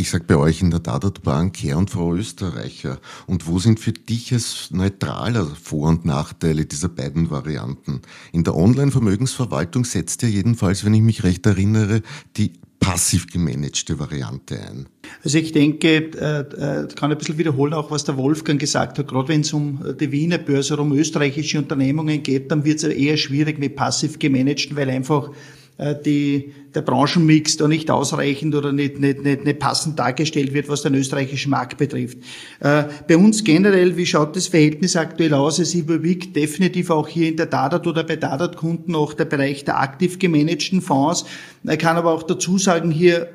ich 0.00 0.08
sage 0.08 0.24
bei 0.24 0.36
euch 0.36 0.62
in 0.62 0.70
der 0.70 0.80
Dadat 0.80 1.22
Bank 1.22 1.58
Herr 1.62 1.76
und 1.76 1.90
Frau 1.90 2.14
Österreicher. 2.14 3.00
Und 3.26 3.46
wo 3.46 3.58
sind 3.58 3.80
für 3.80 3.92
dich 3.92 4.32
als 4.32 4.70
neutraler 4.70 5.46
Vor- 5.46 5.88
und 5.88 6.06
Nachteile 6.06 6.64
dieser 6.64 6.88
beiden 6.88 7.28
Varianten? 7.28 8.00
In 8.32 8.44
der 8.44 8.56
Online-Vermögensverwaltung 8.56 9.84
setzt 9.84 10.22
ja 10.22 10.28
jedenfalls, 10.28 10.84
wenn 10.84 10.94
ich 10.94 11.02
mich 11.02 11.22
recht 11.22 11.44
erinnere, 11.44 12.02
die 12.36 12.52
passiv 12.90 13.26
gemanagte 13.26 13.98
Variante 13.98 14.58
ein. 14.60 14.86
Also 15.24 15.38
ich 15.38 15.52
denke, 15.52 15.88
äh, 15.88 16.40
äh, 16.40 16.88
kann 16.94 17.12
ein 17.12 17.18
bisschen 17.18 17.38
wiederholen, 17.38 17.72
auch 17.72 17.90
was 17.90 18.04
der 18.04 18.16
Wolfgang 18.16 18.60
gesagt 18.60 18.98
hat. 18.98 19.08
Gerade 19.08 19.28
wenn 19.28 19.42
es 19.42 19.52
um 19.52 19.82
die 19.98 20.10
Wiener 20.12 20.38
Börse, 20.38 20.76
um 20.76 20.92
österreichische 20.92 21.58
Unternehmungen 21.58 22.22
geht, 22.22 22.50
dann 22.50 22.64
wird 22.64 22.82
es 22.82 22.84
eher 22.84 23.16
schwierig 23.16 23.58
mit 23.58 23.76
passiv 23.76 24.18
gemanagten, 24.18 24.76
weil 24.76 24.90
einfach 24.90 25.30
äh, 25.30 25.59
die, 26.04 26.52
der 26.74 26.82
Branchenmix 26.82 27.56
da 27.56 27.66
nicht 27.66 27.90
ausreichend 27.90 28.54
oder 28.54 28.72
nicht, 28.72 29.00
nicht, 29.00 29.22
nicht, 29.22 29.44
nicht 29.44 29.58
passend 29.58 29.98
dargestellt 29.98 30.52
wird, 30.52 30.68
was 30.68 30.82
den 30.82 30.94
österreichischen 30.94 31.50
Markt 31.50 31.78
betrifft. 31.78 32.18
Äh, 32.60 32.84
bei 33.08 33.16
uns 33.16 33.44
generell, 33.44 33.96
wie 33.96 34.06
schaut 34.06 34.36
das 34.36 34.48
Verhältnis 34.48 34.96
aktuell 34.96 35.32
aus? 35.34 35.58
Es 35.58 35.74
überwiegt 35.74 36.36
definitiv 36.36 36.90
auch 36.90 37.08
hier 37.08 37.28
in 37.28 37.36
der 37.36 37.46
Dadat 37.46 37.86
oder 37.86 38.04
bei 38.04 38.16
Dadat-Kunden 38.16 38.94
auch 38.94 39.14
der 39.14 39.24
Bereich 39.24 39.64
der 39.64 39.80
aktiv 39.80 40.18
gemanagten 40.18 40.82
Fonds. 40.82 41.24
Ich 41.68 41.78
kann 41.78 41.96
aber 41.96 42.12
auch 42.12 42.22
dazu 42.22 42.58
sagen, 42.58 42.90
hier 42.90 43.28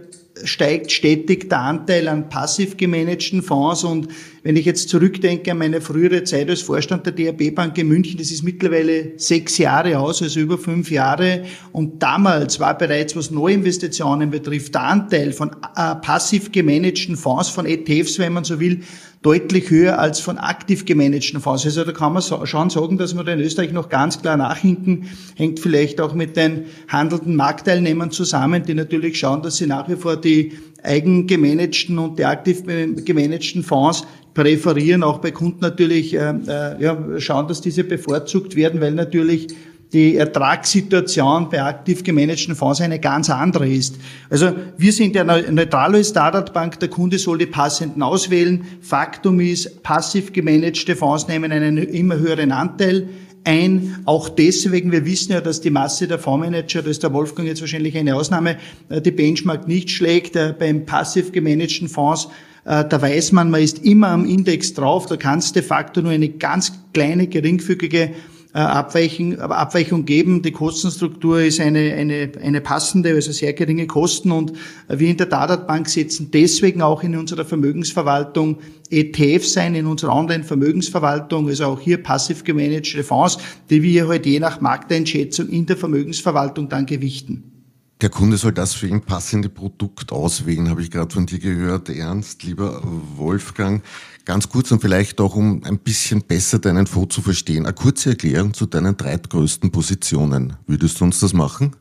steigt 0.44 0.92
stetig 0.92 1.50
der 1.50 1.60
Anteil 1.60 2.08
an 2.08 2.30
passiv 2.30 2.76
gemanagten 2.78 3.42
Fonds. 3.42 3.84
Und 3.84 4.10
wenn 4.44 4.58
ich 4.58 4.66
jetzt 4.66 4.90
zurückdenke 4.90 5.52
an 5.52 5.60
meine 5.60 5.82
frühere 5.82 6.24
Zeit 6.24 6.50
als 6.50 6.62
Vorstand 6.62 7.06
der 7.06 7.14
DRB 7.14 7.56
Bank 7.56 7.78
in 7.78 7.88
München, 7.88 8.18
das 8.18 8.32
ist 8.32 8.44
mittlerweile 8.44 9.14
sechs 9.18 9.58
Jahre 9.58 9.98
aus, 10.00 10.22
also 10.22 10.40
über 10.40 10.58
fünf 10.58 10.92
Jahre. 10.92 11.46
Und 11.72 12.04
damals 12.04 12.60
war 12.60 12.78
bereits, 12.78 13.16
was 13.16 13.32
Neuinvestitionen 13.32 14.30
betrifft, 14.30 14.76
der 14.76 14.84
Anteil 14.84 15.32
von 15.32 15.52
äh, 15.76 15.96
passiv 15.96 16.52
gemanagten 16.52 17.16
Fonds, 17.16 17.50
von 17.50 17.66
ETFs, 17.66 18.20
wenn 18.20 18.34
man 18.34 18.44
so 18.44 18.60
will, 18.60 18.82
deutlich 19.22 19.70
höher 19.70 20.00
als 20.00 20.20
von 20.20 20.38
aktiv 20.38 20.86
gemanagten 20.86 21.42
Fonds. 21.42 21.66
Also 21.66 21.84
da 21.84 21.92
kann 21.92 22.14
man 22.14 22.22
schon 22.22 22.70
sagen, 22.70 22.98
dass 22.98 23.16
wir 23.16 23.24
da 23.24 23.34
in 23.34 23.40
Österreich 23.40 23.72
noch 23.72 23.90
ganz 23.90 24.22
klar 24.22 24.38
nachhinken. 24.38 25.10
Hängt 25.36 25.60
vielleicht 25.60 26.00
auch 26.00 26.14
mit 26.14 26.38
den 26.38 26.66
handelnden 26.88 27.36
Marktteilnehmern 27.36 28.12
zusammen, 28.12 28.64
die 28.64 28.74
natürlich 28.74 29.18
schauen, 29.20 29.42
dass 29.42 29.58
sie 29.58 29.68
nach 29.68 29.90
wie 29.90 29.96
vor 29.96 30.18
die 30.18 30.54
eigengemanagten 30.84 31.98
und 31.98 32.20
die 32.20 32.26
aktiv 32.26 32.64
gemanagten 32.66 33.64
Fonds 33.64 34.06
präferieren, 34.36 35.02
auch 35.02 35.20
bei 35.20 35.32
Kunden 35.32 35.60
natürlich 35.62 36.14
äh, 36.14 36.34
äh, 36.48 36.84
ja, 36.84 37.20
schauen, 37.20 37.48
dass 37.48 37.62
diese 37.62 37.84
bevorzugt 37.84 38.56
werden, 38.56 38.82
weil 38.82 38.92
natürlich 38.92 39.48
die 39.96 40.18
Ertragssituation 40.18 41.48
bei 41.50 41.64
aktiv 41.64 42.04
gemanagten 42.04 42.54
Fonds 42.54 42.82
eine 42.82 43.00
ganz 43.00 43.30
andere 43.30 43.70
ist. 43.70 43.96
Also 44.30 44.52
wir 44.78 44.92
sind 44.92 45.16
ja 45.16 45.24
neutral 45.24 45.96
als 45.96 46.10
Startup-Bank, 46.10 46.82
der 46.82 46.90
Kunde 46.90 47.18
soll 47.18 47.38
die 47.38 47.46
passenden 47.46 48.04
auswählen. 48.04 48.66
Faktum 48.82 49.40
ist, 49.40 49.84
passiv 49.84 50.34
gemanagte 50.34 50.98
Fonds 50.98 51.30
nehmen 51.30 51.50
einen 51.54 51.78
immer 51.78 52.18
höheren 52.18 52.52
Anteil 52.52 53.08
ein. 53.46 54.00
Auch 54.04 54.28
deswegen, 54.28 54.92
wir 54.92 55.06
wissen 55.06 55.32
ja, 55.32 55.40
dass 55.40 55.62
die 55.62 55.70
Masse 55.70 56.10
der 56.10 56.20
Fondsmanager, 56.20 56.82
da 56.82 56.90
ist 56.90 57.02
der 57.02 57.14
Wolfgang 57.14 57.48
jetzt 57.48 57.62
wahrscheinlich 57.62 57.98
eine 57.98 58.18
Ausnahme, 58.18 58.58
äh, 58.90 59.02
die 59.02 59.12
Benchmark 59.12 59.66
nicht 59.66 59.92
schlägt. 59.92 60.36
Äh, 60.36 60.54
beim 60.60 60.86
passiv 60.86 61.32
gemanagten 61.32 61.88
Fonds 61.88 62.28
äh, 62.66 62.84
da 62.84 63.02
weiß 63.02 63.32
man, 63.32 63.50
man 63.50 63.62
ist 63.62 63.86
immer 63.86 64.10
am 64.10 64.26
Index 64.26 64.74
drauf, 64.74 65.06
da 65.06 65.16
kann 65.18 65.40
es 65.40 65.54
de 65.54 65.62
facto 65.62 66.02
nur 66.02 66.12
eine 66.12 66.30
ganz 66.30 66.74
kleine, 66.94 67.28
geringfügige 67.28 68.12
Abweichung, 68.56 69.38
Abweichung 69.40 70.06
geben. 70.06 70.42
Die 70.42 70.52
Kostenstruktur 70.52 71.42
ist 71.42 71.60
eine, 71.60 71.94
eine, 71.94 72.32
eine 72.42 72.62
passende, 72.62 73.14
also 73.14 73.32
sehr 73.32 73.54
geringe 73.54 73.86
Kosten 73.86 74.32
und 74.32 74.54
wir 74.88 75.10
in 75.10 75.18
der 75.18 75.26
Dadatbank 75.26 75.90
setzen 75.90 76.30
deswegen 76.32 76.82
auch 76.82 77.04
in 77.04 77.18
unserer 77.18 77.44
Vermögensverwaltung 77.44 78.60
ETFs 78.90 79.58
ein, 79.58 79.76
in 79.76 79.88
unserer 79.88 80.16
Online-Vermögensverwaltung, 80.16 81.50
also 81.50 81.66
auch 81.66 81.80
hier 81.80 82.02
passiv 82.02 82.44
gemanagte 82.44 83.04
Fonds, 83.04 83.38
die 83.70 83.84
wir 83.84 84.08
halt 84.08 84.26
je 84.26 84.40
nach 84.40 84.62
Markteinschätzung 84.62 85.50
in 85.50 85.66
der 85.66 85.76
Vermögensverwaltung 85.76 86.70
dann 86.70 86.86
gewichten. 86.86 87.55
Der 88.02 88.10
Kunde 88.10 88.36
soll 88.36 88.52
das 88.52 88.74
für 88.74 88.88
ihn 88.88 89.02
passende 89.02 89.48
Produkt 89.48 90.12
auswählen, 90.12 90.70
habe 90.70 90.82
ich 90.82 90.92
gerade 90.92 91.14
von 91.14 91.26
dir 91.26 91.40
gehört. 91.40 91.88
Ernst, 91.88 92.44
lieber 92.44 92.82
Wolfgang. 93.16 93.84
Ganz 94.26 94.50
kurz 94.50 94.70
und 94.72 94.82
vielleicht 94.82 95.22
auch, 95.22 95.36
um 95.36 95.64
ein 95.64 95.80
bisschen 95.80 96.22
besser 96.22 96.60
deinen 96.60 96.88
Fonds 96.88 97.16
zu 97.16 97.22
verstehen, 97.22 97.66
eine 97.66 97.74
kurze 97.74 98.10
Erklärung 98.10 98.54
zu 98.54 98.66
deinen 98.66 98.98
drei 98.98 99.16
größten 99.16 99.72
Positionen. 99.72 100.58
Würdest 100.68 101.00
du 101.00 101.06
uns 101.06 101.22
das 101.22 101.32
machen? 101.32 101.74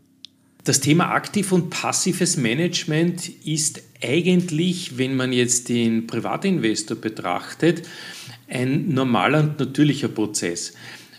Das 0.62 0.80
Thema 0.80 1.10
aktiv 1.10 1.50
und 1.50 1.70
passives 1.70 2.36
Management 2.36 3.28
ist 3.44 3.82
eigentlich, 4.02 4.96
wenn 4.96 5.16
man 5.16 5.32
jetzt 5.32 5.68
den 5.68 6.06
Privatinvestor 6.06 6.96
betrachtet, 6.96 7.88
ein 8.48 8.88
normaler 8.88 9.40
und 9.40 9.58
natürlicher 9.58 10.08
Prozess. 10.08 10.74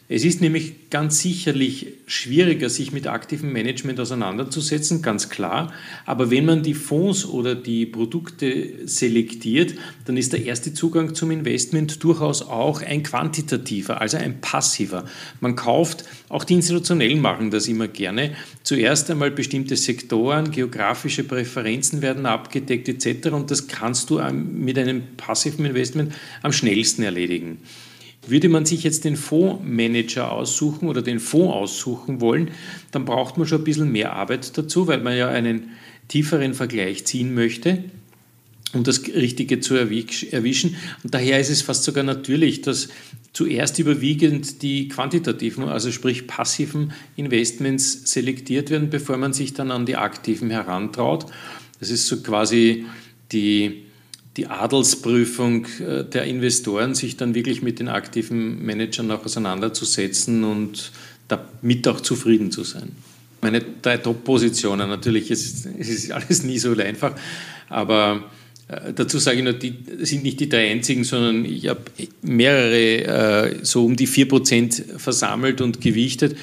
Es 0.07 0.23
ist 0.23 0.39
nämlich 0.39 0.91
ganz 0.91 1.19
sicherlich 1.19 1.87
schwieriger, 2.05 2.69
sich 2.69 2.91
mit 2.91 3.07
aktivem 3.07 3.51
Management 3.51 3.99
auseinanderzusetzen, 3.99 5.01
ganz 5.01 5.29
klar. 5.29 5.73
Aber 6.05 6.29
wenn 6.29 6.45
man 6.45 6.61
die 6.61 6.75
Fonds 6.75 7.25
oder 7.25 7.55
die 7.55 7.87
Produkte 7.87 8.87
selektiert, 8.87 9.73
dann 10.05 10.15
ist 10.15 10.31
der 10.31 10.45
erste 10.45 10.75
Zugang 10.75 11.15
zum 11.15 11.31
Investment 11.31 12.03
durchaus 12.03 12.43
auch 12.43 12.83
ein 12.83 13.01
quantitativer, 13.01 13.99
also 13.99 14.17
ein 14.17 14.41
passiver. 14.41 15.05
Man 15.41 15.55
kauft, 15.55 16.05
auch 16.29 16.43
die 16.43 16.53
Institutionellen 16.53 17.19
machen 17.19 17.49
das 17.49 17.67
immer 17.67 17.87
gerne, 17.87 18.35
zuerst 18.61 19.09
einmal 19.09 19.31
bestimmte 19.31 19.75
Sektoren, 19.75 20.51
geografische 20.51 21.23
Präferenzen 21.23 22.03
werden 22.03 22.27
abgedeckt 22.27 22.87
etc. 22.87 23.29
Und 23.29 23.49
das 23.49 23.67
kannst 23.67 24.11
du 24.11 24.21
mit 24.31 24.77
einem 24.77 25.01
passiven 25.17 25.65
Investment 25.65 26.13
am 26.43 26.51
schnellsten 26.51 27.01
erledigen. 27.01 27.57
Würde 28.27 28.49
man 28.49 28.65
sich 28.65 28.83
jetzt 28.83 29.05
den 29.05 29.15
Fondsmanager 29.15 30.31
aussuchen 30.31 30.87
oder 30.87 31.01
den 31.01 31.19
Fonds 31.19 31.53
aussuchen 31.53 32.21
wollen, 32.21 32.51
dann 32.91 33.05
braucht 33.05 33.37
man 33.37 33.47
schon 33.47 33.61
ein 33.61 33.63
bisschen 33.63 33.91
mehr 33.91 34.13
Arbeit 34.13 34.57
dazu, 34.57 34.87
weil 34.87 35.01
man 35.01 35.15
ja 35.17 35.29
einen 35.29 35.71
tieferen 36.07 36.53
Vergleich 36.53 37.05
ziehen 37.05 37.33
möchte, 37.33 37.83
um 38.73 38.83
das 38.83 39.07
Richtige 39.07 39.59
zu 39.59 39.75
erwischen. 39.75 40.75
Und 41.03 41.13
daher 41.13 41.39
ist 41.39 41.49
es 41.49 41.61
fast 41.61 41.83
sogar 41.83 42.03
natürlich, 42.03 42.61
dass 42.61 42.89
zuerst 43.33 43.79
überwiegend 43.79 44.61
die 44.61 44.87
quantitativen, 44.87 45.65
also 45.65 45.91
sprich 45.91 46.27
passiven 46.27 46.93
Investments 47.15 48.11
selektiert 48.11 48.69
werden, 48.69 48.89
bevor 48.89 49.17
man 49.17 49.33
sich 49.33 49.53
dann 49.53 49.71
an 49.71 49.85
die 49.85 49.97
aktiven 49.97 50.49
herantraut. 50.49 51.25
Das 51.79 51.89
ist 51.89 52.07
so 52.07 52.21
quasi 52.21 52.85
die 53.31 53.83
die 54.37 54.47
Adelsprüfung 54.47 55.65
äh, 55.79 56.03
der 56.03 56.25
Investoren, 56.25 56.95
sich 56.95 57.17
dann 57.17 57.35
wirklich 57.35 57.61
mit 57.61 57.79
den 57.79 57.87
aktiven 57.87 58.65
Managern 58.65 59.11
auch 59.11 59.25
auseinanderzusetzen 59.25 60.43
und 60.43 60.91
damit 61.27 61.87
auch 61.87 62.01
zufrieden 62.01 62.51
zu 62.51 62.63
sein. 62.63 62.91
Meine 63.41 63.63
drei 63.81 63.97
Top-Positionen, 63.97 64.89
natürlich 64.89 65.31
ist, 65.31 65.65
ist 65.65 66.11
alles 66.11 66.43
nie 66.43 66.57
so 66.57 66.75
einfach, 66.75 67.13
aber 67.69 68.29
äh, 68.67 68.93
dazu 68.93 69.19
sage 69.19 69.37
ich 69.37 69.43
nur, 69.43 69.53
die 69.53 69.75
sind 70.01 70.23
nicht 70.23 70.39
die 70.39 70.49
drei 70.49 70.71
einzigen, 70.71 71.03
sondern 71.03 71.45
ich 71.45 71.67
habe 71.67 71.81
mehrere, 72.21 73.53
äh, 73.53 73.59
so 73.61 73.85
um 73.85 73.95
die 73.95 74.07
4% 74.07 74.97
versammelt 74.97 75.61
und 75.61 75.79
gewichtet. 75.79 76.37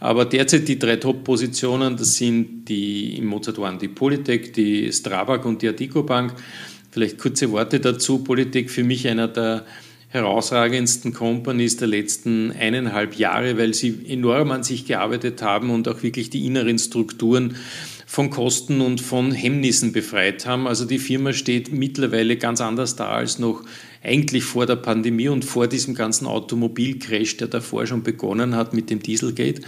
Aber 0.00 0.24
derzeit 0.24 0.66
die 0.68 0.78
drei 0.78 0.96
Top-Positionen, 0.96 1.96
das 1.96 2.16
sind 2.16 2.64
die 2.68 3.16
im 3.16 3.26
Mozart 3.26 3.58
One, 3.58 3.78
die 3.78 3.88
Polytech, 3.88 4.52
die 4.52 4.92
Strabag 4.92 5.44
und 5.44 5.62
die 5.62 5.68
Adico 5.68 6.02
Bank. 6.02 6.34
Vielleicht 6.90 7.18
kurze 7.18 7.50
Worte 7.50 7.80
dazu. 7.80 8.18
Politik 8.24 8.70
für 8.70 8.84
mich 8.84 9.06
einer 9.08 9.28
der 9.28 9.64
herausragendsten 10.08 11.12
Companies 11.12 11.76
der 11.76 11.88
letzten 11.88 12.50
eineinhalb 12.52 13.16
Jahre, 13.16 13.58
weil 13.58 13.74
sie 13.74 14.06
enorm 14.06 14.50
an 14.50 14.62
sich 14.62 14.86
gearbeitet 14.86 15.42
haben 15.42 15.70
und 15.70 15.86
auch 15.86 16.02
wirklich 16.02 16.30
die 16.30 16.46
inneren 16.46 16.78
Strukturen 16.78 17.56
von 18.06 18.30
Kosten 18.30 18.80
und 18.80 19.02
von 19.02 19.32
Hemmnissen 19.32 19.92
befreit 19.92 20.46
haben. 20.46 20.66
Also 20.66 20.86
die 20.86 20.98
Firma 20.98 21.34
steht 21.34 21.70
mittlerweile 21.72 22.38
ganz 22.38 22.62
anders 22.62 22.96
da 22.96 23.10
als 23.10 23.38
noch 23.38 23.64
eigentlich 24.02 24.44
vor 24.44 24.64
der 24.64 24.76
Pandemie 24.76 25.28
und 25.28 25.44
vor 25.44 25.66
diesem 25.66 25.94
ganzen 25.94 26.26
Automobilcrash, 26.26 27.36
der 27.36 27.48
davor 27.48 27.86
schon 27.86 28.02
begonnen 28.02 28.56
hat 28.56 28.72
mit 28.72 28.88
dem 28.88 29.02
Dieselgate. 29.02 29.60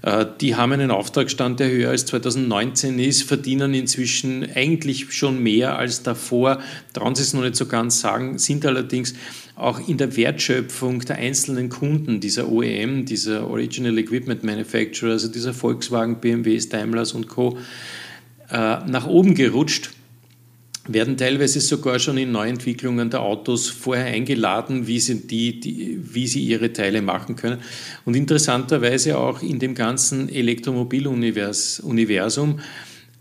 Äh, 0.00 0.24
die 0.40 0.54
haben 0.54 0.72
einen 0.72 0.90
Auftragsstand, 0.90 1.60
der 1.60 1.70
höher 1.70 1.90
als 1.90 2.06
2019 2.06 2.98
ist, 2.98 3.24
verdienen 3.24 3.74
inzwischen 3.74 4.46
eigentlich 4.54 5.12
schon 5.12 5.42
mehr 5.42 5.76
als 5.76 6.02
davor, 6.02 6.60
trauen 6.94 7.14
sie 7.14 7.22
es 7.22 7.34
noch 7.34 7.42
nicht 7.42 7.56
so 7.56 7.66
ganz 7.66 8.00
sagen, 8.00 8.38
sind 8.38 8.64
allerdings 8.64 9.14
auch 9.56 9.88
in 9.88 9.96
der 9.96 10.16
Wertschöpfung 10.16 11.00
der 11.00 11.16
einzelnen 11.16 11.70
Kunden, 11.70 12.20
dieser 12.20 12.52
OEM, 12.52 13.06
dieser 13.06 13.48
Original 13.48 13.98
Equipment 13.98 14.44
Manufacturer, 14.44 15.12
also 15.12 15.28
dieser 15.28 15.54
Volkswagen, 15.54 16.20
BMWs, 16.20 16.68
Daimlers 16.68 17.14
und 17.14 17.28
Co., 17.28 17.56
äh, 18.50 18.76
nach 18.86 19.06
oben 19.06 19.34
gerutscht 19.34 19.92
werden 20.88 21.16
teilweise 21.16 21.60
sogar 21.60 21.98
schon 21.98 22.16
in 22.18 22.30
Neuentwicklungen 22.30 23.10
der 23.10 23.22
Autos 23.22 23.68
vorher 23.68 24.06
eingeladen, 24.06 24.86
wie 24.86 25.00
sie, 25.00 25.26
die, 25.26 25.58
die, 25.58 25.98
wie 26.00 26.28
sie 26.28 26.44
ihre 26.44 26.72
Teile 26.72 27.02
machen 27.02 27.34
können. 27.34 27.58
Und 28.04 28.14
interessanterweise 28.14 29.18
auch 29.18 29.42
in 29.42 29.58
dem 29.58 29.74
ganzen 29.74 30.28
Elektromobiluniversum 30.28 32.60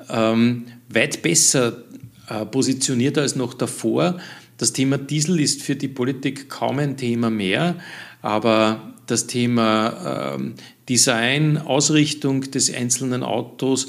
ähm, 0.09 0.65
weit 0.89 1.23
besser 1.23 1.83
äh, 2.29 2.45
positionierter 2.45 3.21
als 3.21 3.35
noch 3.35 3.55
davor. 3.55 4.19
Das 4.57 4.73
Thema 4.73 4.97
Diesel 4.97 5.39
ist 5.39 5.61
für 5.61 5.75
die 5.75 5.87
Politik 5.87 6.49
kaum 6.49 6.79
ein 6.79 6.95
Thema 6.97 7.29
mehr, 7.29 7.75
aber 8.21 8.93
das 9.05 9.27
Thema 9.27 10.35
ähm, 10.35 10.55
Design, 10.87 11.57
Ausrichtung 11.57 12.49
des 12.51 12.73
einzelnen 12.73 13.23
Autos, 13.23 13.87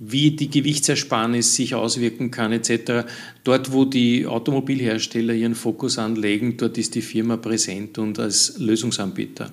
wie 0.00 0.32
die 0.32 0.50
Gewichtsersparnis 0.50 1.54
sich 1.54 1.74
auswirken 1.74 2.30
kann 2.30 2.52
etc. 2.52 3.08
Dort, 3.44 3.72
wo 3.72 3.84
die 3.84 4.26
Automobilhersteller 4.26 5.34
ihren 5.34 5.54
Fokus 5.54 5.98
anlegen, 5.98 6.56
dort 6.56 6.78
ist 6.78 6.94
die 6.94 7.02
Firma 7.02 7.36
präsent 7.36 7.98
und 7.98 8.18
als 8.18 8.58
Lösungsanbieter. 8.58 9.52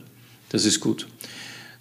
Das 0.50 0.66
ist 0.66 0.80
gut. 0.80 1.08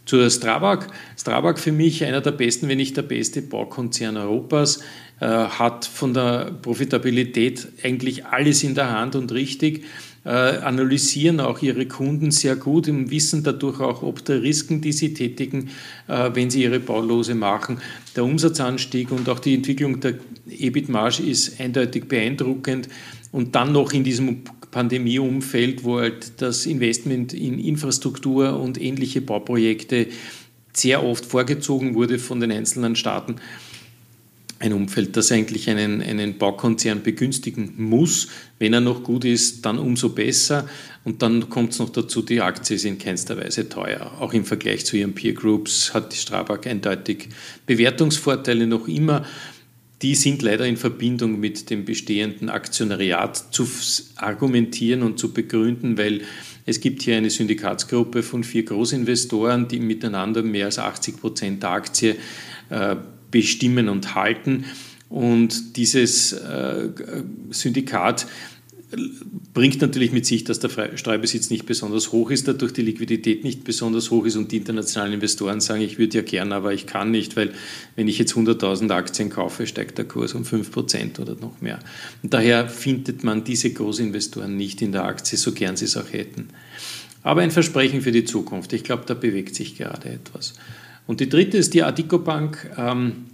Zur 0.06 0.28
Strabag. 0.30 0.88
Strabag 1.16 1.58
für 1.58 1.73
mich 1.73 2.04
einer 2.04 2.20
der 2.20 2.32
besten, 2.32 2.68
wenn 2.68 2.76
nicht 2.76 2.96
der 2.96 3.02
beste 3.02 3.42
Baukonzern 3.42 4.16
Europas, 4.16 4.80
äh, 5.20 5.26
hat 5.26 5.87
von 5.87 6.12
der 6.12 6.52
Profitabilität 6.61 7.68
eigentlich 7.82 8.26
alles 8.26 8.62
in 8.64 8.75
der 8.75 8.90
Hand 8.90 9.16
und 9.16 9.32
richtig 9.32 9.84
äh, 10.25 10.28
analysieren 10.28 11.40
auch 11.40 11.61
ihre 11.61 11.87
Kunden 11.87 12.30
sehr 12.30 12.56
gut 12.56 12.88
und 12.88 13.11
wissen 13.11 13.42
dadurch 13.42 13.80
auch, 13.80 14.02
ob 14.02 14.25
der 14.25 14.42
Risiken, 14.42 14.80
die 14.80 14.92
sie 14.92 15.12
tätigen, 15.12 15.70
äh, 16.08 16.30
wenn 16.32 16.50
sie 16.50 16.62
ihre 16.62 16.80
Baulose 16.80 17.34
machen. 17.34 17.78
Der 18.16 18.25
Umsatzanstieg 18.25 19.11
und 19.12 19.28
auch 19.28 19.38
die 19.38 19.54
Entwicklung 19.54 20.00
der 20.00 20.14
EBIT-Marge 20.49 21.23
ist 21.23 21.61
eindeutig 21.61 22.08
beeindruckend. 22.08 22.88
Und 23.32 23.54
dann 23.54 23.73
noch 23.73 23.92
in 23.92 24.04
diesem 24.04 24.44
Pandemieumfeld, 24.74 25.84
wo 25.84 26.00
halt 26.00 26.42
das 26.42 26.66
Investment 26.66 27.32
in 27.32 27.60
Infrastruktur 27.60 28.58
und 28.58 28.80
ähnliche 28.80 29.20
Bauprojekte 29.20 30.08
sehr 30.72 31.04
oft 31.04 31.24
vorgezogen 31.24 31.94
wurde 31.94 32.18
von 32.18 32.40
den 32.40 32.50
einzelnen 32.50 32.96
Staaten. 32.96 33.36
Ein 34.58 34.72
Umfeld, 34.72 35.16
das 35.16 35.30
eigentlich 35.30 35.70
einen, 35.70 36.02
einen 36.02 36.38
Baukonzern 36.38 37.04
begünstigen 37.04 37.74
muss. 37.76 38.26
Wenn 38.58 38.72
er 38.72 38.80
noch 38.80 39.04
gut 39.04 39.24
ist, 39.24 39.64
dann 39.64 39.78
umso 39.78 40.08
besser. 40.08 40.68
Und 41.04 41.22
dann 41.22 41.48
kommt 41.50 41.72
es 41.72 41.78
noch 41.78 41.90
dazu, 41.90 42.22
die 42.22 42.40
Aktien 42.40 42.78
sind 42.78 42.92
in 42.94 42.98
keinster 42.98 43.36
Weise 43.36 43.68
teuer. 43.68 44.10
Auch 44.18 44.32
im 44.32 44.44
Vergleich 44.44 44.84
zu 44.86 44.96
ihren 44.96 45.14
Peer 45.14 45.34
Groups 45.34 45.94
hat 45.94 46.12
die 46.12 46.16
Strabag 46.16 46.66
eindeutig 46.66 47.28
Bewertungsvorteile 47.66 48.66
noch 48.66 48.88
immer 48.88 49.24
die 50.04 50.14
sind 50.14 50.42
leider 50.42 50.66
in 50.66 50.76
Verbindung 50.76 51.40
mit 51.40 51.70
dem 51.70 51.87
bestehenden 51.87 52.50
Aktionariat 52.50 53.54
zu 53.54 53.66
argumentieren 54.16 55.02
und 55.02 55.18
zu 55.18 55.32
begründen, 55.32 55.96
weil 55.96 56.20
es 56.66 56.80
gibt 56.80 57.00
hier 57.00 57.16
eine 57.16 57.30
Syndikatsgruppe 57.30 58.23
von 58.23 58.44
vier 58.44 58.66
Großinvestoren, 58.66 59.66
die 59.66 59.80
miteinander 59.80 60.42
mehr 60.42 60.66
als 60.66 60.78
80 60.78 61.16
Prozent 61.18 61.62
der 61.62 61.70
Aktie 61.70 62.16
äh, 62.68 62.96
bestimmen 63.30 63.88
und 63.88 64.14
halten. 64.14 64.66
Und 65.08 65.78
dieses 65.78 66.34
äh, 66.34 66.90
Syndikat 67.49 68.26
bringt 69.52 69.80
natürlich 69.80 70.12
mit 70.12 70.26
sich, 70.26 70.44
dass 70.44 70.58
der 70.58 70.96
Streubesitz 70.96 71.50
nicht 71.50 71.66
besonders 71.66 72.12
hoch 72.12 72.30
ist, 72.30 72.48
dadurch 72.48 72.72
die 72.72 72.82
Liquidität 72.82 73.44
nicht 73.44 73.64
besonders 73.64 74.10
hoch 74.10 74.24
ist 74.24 74.36
und 74.36 74.52
die 74.52 74.56
internationalen 74.56 75.14
Investoren 75.14 75.60
sagen, 75.60 75.82
ich 75.82 75.98
würde 75.98 76.18
ja 76.18 76.22
gern, 76.22 76.52
aber 76.52 76.72
ich 76.72 76.86
kann 76.86 77.10
nicht, 77.10 77.36
weil 77.36 77.52
wenn 77.96 78.08
ich 78.08 78.18
jetzt 78.18 78.34
100.000 78.34 78.90
Aktien 78.90 79.30
kaufe, 79.30 79.66
steigt 79.66 79.98
der 79.98 80.06
Kurs 80.06 80.34
um 80.34 80.42
5% 80.42 81.20
oder 81.20 81.34
noch 81.36 81.60
mehr. 81.60 81.78
Und 82.22 82.34
daher 82.34 82.68
findet 82.68 83.24
man 83.24 83.44
diese 83.44 83.72
Großinvestoren 83.72 84.56
nicht 84.56 84.82
in 84.82 84.92
der 84.92 85.04
Aktie, 85.04 85.38
so 85.38 85.52
gern 85.52 85.76
sie 85.76 85.84
es 85.84 85.96
auch 85.96 86.12
hätten. 86.12 86.48
Aber 87.22 87.40
ein 87.40 87.50
Versprechen 87.50 88.02
für 88.02 88.12
die 88.12 88.24
Zukunft. 88.24 88.72
Ich 88.72 88.84
glaube, 88.84 89.04
da 89.06 89.14
bewegt 89.14 89.54
sich 89.54 89.76
gerade 89.76 90.10
etwas. 90.10 90.54
Und 91.06 91.20
die 91.20 91.28
dritte 91.28 91.58
ist 91.58 91.74
die 91.74 91.82
Adico 91.82 92.18
Bank, 92.18 92.70
ähm, 92.76 93.26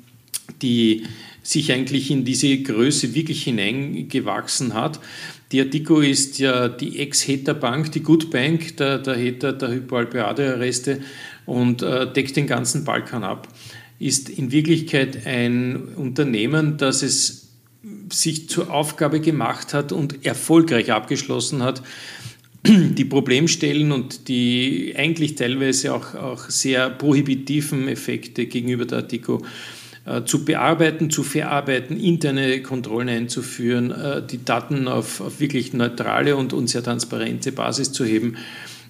die 0.63 1.05
sich 1.43 1.73
eigentlich 1.73 2.11
in 2.11 2.25
diese 2.25 2.57
Größe 2.59 3.15
wirklich 3.15 3.45
hineingewachsen 3.45 4.75
hat. 4.75 5.01
Die 5.53 5.61
Adico 5.61 6.01
ist 6.01 6.39
ja 6.39 6.69
die 6.69 7.01
Ex-Heta-Bank, 7.01 7.91
die 7.91 8.03
Good 8.03 8.31
Bank, 8.31 8.77
der, 8.77 8.99
der 8.99 9.17
Heta, 9.17 9.51
der 9.51 9.71
Hypoalpeade-Arreste 9.71 11.01
und 11.45 11.83
äh, 11.83 12.11
deckt 12.13 12.37
den 12.37 12.47
ganzen 12.47 12.85
Balkan 12.85 13.25
ab. 13.25 13.49
Ist 13.99 14.29
in 14.29 14.53
Wirklichkeit 14.53 15.27
ein 15.27 15.89
Unternehmen, 15.97 16.77
das 16.77 17.03
es 17.03 17.49
sich 18.13 18.49
zur 18.49 18.73
Aufgabe 18.73 19.21
gemacht 19.21 19.75
hat 19.75 19.91
und 19.91 20.25
erfolgreich 20.25 20.93
abgeschlossen 20.93 21.65
hat, 21.65 21.83
die 22.67 23.05
Problemstellen 23.05 23.91
und 23.91 24.29
die 24.29 24.95
eigentlich 24.97 25.35
teilweise 25.35 25.95
auch, 25.95 26.15
auch 26.15 26.49
sehr 26.49 26.91
prohibitiven 26.91 27.89
Effekte 27.89 28.47
gegenüber 28.47 28.85
der 28.85 28.99
Adico 28.99 29.39
äh, 29.39 29.47
zu 30.25 30.45
bearbeiten, 30.45 31.11
zu 31.11 31.23
verarbeiten, 31.23 31.99
interne 32.01 32.63
Kontrollen 32.63 33.09
einzuführen, 33.09 33.91
äh, 33.91 34.23
die 34.27 34.45
Daten 34.45 34.89
auf, 34.89 35.21
auf 35.21 35.41
wirklich 35.41 35.73
neutrale 35.73 36.37
und, 36.37 36.53
und 36.53 36.69
sehr 36.69 36.83
transparente 36.83 37.53
Basis 37.53 37.93
zu 37.93 38.05
heben. 38.05 38.37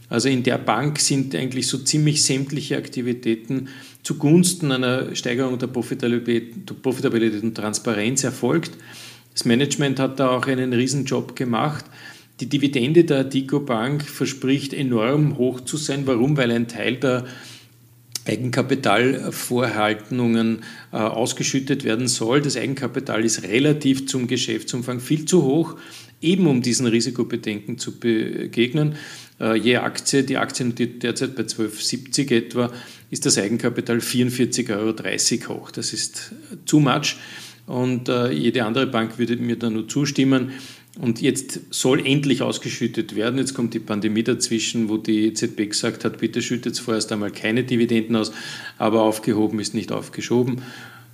Also 0.09 0.29
in 0.29 0.43
der 0.43 0.59
Bank 0.59 0.99
sind 0.99 1.35
eigentlich 1.35 1.69
so 1.69 1.79
ziemlich 1.79 2.23
sämtliche 2.23 2.77
Aktivitäten 2.77 3.69
zugunsten 4.03 4.73
einer 4.73 5.15
Steigerung 5.15 5.59
der 5.59 5.69
Profitabilität, 5.69 6.71
und 7.43 7.55
Transparenz 7.55 8.25
erfolgt. 8.25 8.73
Das 9.33 9.45
Management 9.45 10.01
hat 10.01 10.19
da 10.19 10.31
auch 10.31 10.47
einen 10.47 10.73
Riesenjob 10.73 11.37
gemacht. 11.37 11.85
Die 12.41 12.49
Dividende 12.49 13.05
der 13.05 13.21
Adico 13.21 13.61
Bank 13.61 14.03
verspricht 14.03 14.73
enorm 14.73 15.37
hoch 15.39 15.61
zu 15.61 15.77
sein. 15.77 16.07
Warum? 16.07 16.37
Weil 16.37 16.51
ein 16.51 16.69
Teil 16.69 16.97
der 16.97 17.27
Eigenkapitalvorhaltungen 18.27 20.63
äh, 20.93 20.97
ausgeschüttet 20.97 21.85
werden 21.85 22.09
soll. 22.09 22.43
Das 22.43 22.57
Eigenkapital 22.57 23.25
ist 23.25 23.43
relativ 23.43 24.07
zum 24.07 24.27
Geschäftsumfang 24.27 25.01
viel 25.01 25.25
zu 25.25 25.45
hoch, 25.45 25.77
eben 26.21 26.47
um 26.47 26.63
diesen 26.63 26.87
Risikobedenken 26.87 27.79
zu 27.79 27.99
begegnen. 27.99 28.97
Äh, 29.41 29.57
je 29.57 29.77
Aktie, 29.77 30.23
die 30.23 30.37
Aktien 30.37 30.75
derzeit 30.75 31.35
bei 31.35 31.45
12,70 31.45 32.35
etwa, 32.35 32.71
ist 33.11 33.27
das 33.27 33.39
Eigenkapital 33.39 33.99
44,30 33.99 35.49
Euro 35.49 35.61
hoch. 35.61 35.71
Das 35.71 35.93
ist 35.93 36.33
too 36.67 36.81
much 36.81 37.17
und 37.67 38.09
äh, 38.09 38.33
jede 38.33 38.65
andere 38.65 38.87
Bank 38.87 39.19
würde 39.19 39.37
mir 39.37 39.57
da 39.57 39.71
nur 39.71 39.87
zustimmen. 39.87 40.53
Und 40.99 41.21
jetzt 41.21 41.61
soll 41.71 42.05
endlich 42.05 42.43
ausgeschüttet 42.43 43.15
werden. 43.15 43.39
Jetzt 43.39 43.55
kommt 43.55 43.75
die 43.75 43.79
Pandemie 43.79 44.25
dazwischen, 44.25 44.89
wo 44.89 44.97
die 44.97 45.27
EZB 45.27 45.69
gesagt 45.69 46.05
hat, 46.05 46.19
bitte 46.19 46.43
schüttet 46.43 46.79
vorerst 46.79 47.13
einmal 47.13 47.31
keine 47.31 47.63
Dividenden 47.63 48.17
aus, 48.17 48.33
aber 48.77 49.03
aufgehoben 49.03 49.61
ist 49.61 49.73
nicht 49.73 49.93
aufgeschoben 49.93 50.63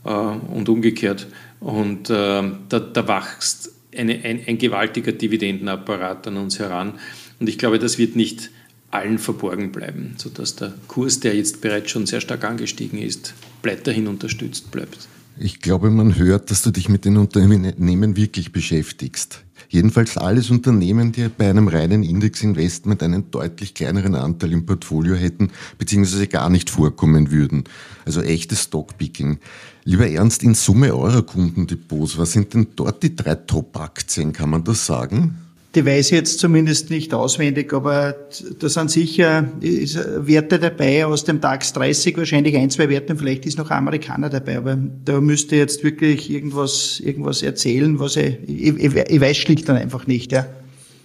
äh, 0.04 0.10
und 0.10 0.68
umgekehrt. 0.68 1.26
Und 1.60 2.08
äh, 2.08 2.42
da, 2.68 2.80
da 2.80 3.08
wächst 3.08 3.72
eine, 3.94 4.24
ein, 4.24 4.40
ein 4.46 4.58
gewaltiger 4.58 5.12
Dividendenapparat 5.12 6.26
an 6.26 6.38
uns 6.38 6.58
heran. 6.58 6.94
Und 7.38 7.48
ich 7.48 7.58
glaube, 7.58 7.78
das 7.78 7.98
wird 7.98 8.16
nicht 8.16 8.50
allen 8.90 9.18
verborgen 9.18 9.72
bleiben, 9.72 10.14
sodass 10.16 10.56
der 10.56 10.72
Kurs, 10.88 11.20
der 11.20 11.36
jetzt 11.36 11.60
bereits 11.60 11.90
schon 11.90 12.06
sehr 12.06 12.22
stark 12.22 12.44
angestiegen 12.44 12.98
ist, 12.98 13.34
weiterhin 13.62 14.06
unterstützt 14.06 14.70
bleibt. 14.70 15.08
Ich 15.38 15.60
glaube, 15.60 15.90
man 15.90 16.16
hört, 16.16 16.50
dass 16.50 16.62
du 16.62 16.70
dich 16.70 16.88
mit 16.88 17.04
den 17.04 17.18
Unternehmen 17.18 18.16
wirklich 18.16 18.52
beschäftigst. 18.52 19.42
Jedenfalls 19.68 20.16
alles 20.16 20.50
Unternehmen, 20.50 21.12
die 21.12 21.28
bei 21.28 21.48
einem 21.50 21.68
reinen 21.68 22.02
Indexinvestment 22.02 23.02
einen 23.02 23.30
deutlich 23.30 23.74
kleineren 23.74 24.14
Anteil 24.14 24.52
im 24.52 24.66
Portfolio 24.66 25.14
hätten, 25.14 25.50
beziehungsweise 25.78 26.26
gar 26.26 26.50
nicht 26.50 26.70
vorkommen 26.70 27.30
würden. 27.30 27.64
Also 28.04 28.22
echtes 28.22 28.62
Stockpicking. 28.62 29.38
Lieber 29.84 30.08
Ernst, 30.08 30.42
in 30.42 30.54
Summe 30.54 30.94
eurer 30.94 31.22
Kundendepots, 31.22 32.18
was 32.18 32.32
sind 32.32 32.54
denn 32.54 32.68
dort 32.74 33.02
die 33.02 33.14
drei 33.14 33.36
Top-Aktien, 33.36 34.32
kann 34.32 34.50
man 34.50 34.64
das 34.64 34.86
sagen? 34.86 35.45
Die 35.76 35.84
weiß 35.84 36.06
ich 36.06 36.12
jetzt 36.12 36.38
zumindest 36.38 36.88
nicht 36.88 37.12
auswendig, 37.12 37.70
aber 37.74 38.16
da 38.58 38.68
sind 38.70 38.90
sicher 38.90 39.46
Werte 39.60 40.58
dabei 40.58 41.04
aus 41.04 41.24
dem 41.24 41.42
DAX 41.42 41.74
30, 41.74 42.16
wahrscheinlich 42.16 42.56
ein, 42.56 42.70
zwei 42.70 42.88
Werte, 42.88 43.14
vielleicht 43.14 43.44
ist 43.44 43.58
noch 43.58 43.70
Amerikaner 43.70 44.30
dabei, 44.30 44.56
aber 44.56 44.78
da 45.04 45.20
müsste 45.20 45.56
jetzt 45.56 45.84
wirklich 45.84 46.30
irgendwas, 46.30 46.98
irgendwas 47.00 47.42
erzählen, 47.42 47.98
was 47.98 48.16
ich, 48.16 48.38
ich, 48.46 48.94
ich 48.94 49.20
weiß 49.20 49.36
schlicht 49.36 49.68
dann 49.68 49.76
einfach 49.76 50.06
nicht, 50.06 50.32
ja. 50.32 50.46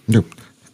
Ja, 0.06 0.22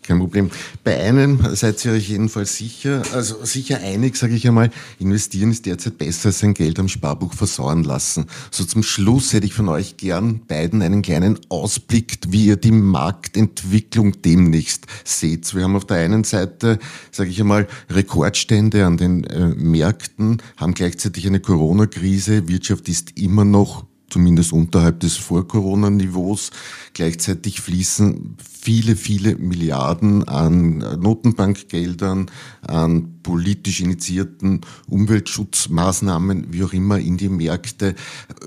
kein 0.09 0.19
Problem. 0.19 0.51
Bei 0.83 0.99
einem 0.99 1.55
seid 1.55 1.85
ihr 1.85 1.93
euch 1.93 2.09
jedenfalls 2.09 2.57
sicher, 2.57 3.03
also 3.13 3.45
sicher 3.45 3.79
einig, 3.79 4.17
sage 4.17 4.35
ich 4.35 4.49
einmal, 4.49 4.71
investieren 4.99 5.51
ist 5.51 5.67
derzeit 5.67 5.99
besser 5.99 6.29
als 6.29 6.41
sein 6.41 6.55
Geld 6.55 6.79
am 6.79 6.89
Sparbuch 6.89 7.35
versauern 7.35 7.85
lassen. 7.85 8.27
So 8.51 8.65
zum 8.65 8.83
Schluss 8.83 9.33
hätte 9.33 9.47
ich 9.47 9.55
von 9.55 9.69
euch 9.69 9.97
gern 9.97 10.41
beiden 10.47 10.83
einen 10.83 11.03
kleinen 11.03 11.39
Ausblick, 11.51 12.19
wie 12.29 12.47
ihr 12.47 12.57
die 12.57 12.73
Marktentwicklung 12.73 14.21
demnächst 14.23 14.87
seht. 15.05 15.55
Wir 15.55 15.65
haben 15.65 15.77
auf 15.77 15.85
der 15.85 15.99
einen 15.99 16.25
Seite, 16.25 16.79
sage 17.13 17.31
ich 17.31 17.41
einmal, 17.41 17.69
Rekordstände 17.91 18.87
an 18.87 18.97
den 18.97 19.25
äh, 19.25 19.49
Märkten, 19.49 20.43
haben 20.57 20.75
gleichzeitig 20.75 21.27
eine 21.27 21.41
Corona-Krise, 21.41 22.49
Wirtschaft 22.49 22.89
ist 22.89 23.19
immer 23.19 23.45
noch 23.45 23.85
zumindest 24.11 24.53
unterhalb 24.53 25.01
des 25.01 25.17
Vor-Corona-Niveaus. 25.17 26.51
Gleichzeitig 26.95 27.61
fließen 27.61 28.37
viele, 28.39 28.97
viele 28.97 29.37
Milliarden 29.37 30.27
an 30.27 30.79
Notenbankgeldern, 30.79 32.31
an 32.63 33.21
politisch 33.23 33.81
initiierten 33.81 34.63
Umweltschutzmaßnahmen, 34.89 36.53
wie 36.53 36.65
auch 36.65 36.73
immer, 36.73 36.99
in 36.99 37.17
die 37.17 37.29
Märkte. 37.29 37.95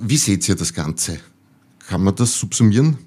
Wie 0.01 0.17
seht 0.17 0.47
ihr 0.49 0.55
das 0.55 0.73
Ganze? 0.73 1.19
kann 1.91 2.03
man 2.03 2.15
das 2.15 2.39
subsumieren? 2.39 2.97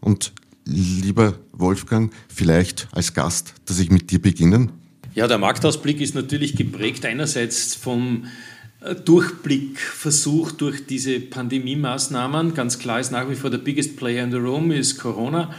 Und 0.00 0.32
lieber 0.64 1.38
Wolfgang, 1.52 2.10
vielleicht 2.28 2.88
als 2.90 3.12
Gast, 3.12 3.52
dass 3.66 3.78
ich 3.78 3.90
mit 3.90 4.10
dir 4.10 4.20
beginnen? 4.20 4.72
Ja, 5.14 5.26
der 5.26 5.36
Marktausblick 5.36 6.00
ist 6.00 6.14
natürlich 6.14 6.56
geprägt 6.56 7.04
einerseits 7.04 7.74
vom 7.74 8.24
äh, 8.80 8.94
Durchblickversuch 8.94 10.52
durch 10.52 10.86
diese 10.86 11.20
Pandemie-Maßnahmen. 11.20 12.54
Ganz 12.54 12.78
klar 12.78 13.00
ist 13.00 13.12
nach 13.12 13.28
wie 13.28 13.36
vor 13.36 13.50
der 13.50 13.58
biggest 13.58 13.96
player 13.96 14.24
in 14.24 14.30
the 14.30 14.38
room 14.38 14.70
ist 14.70 14.98
Corona. 14.98 15.54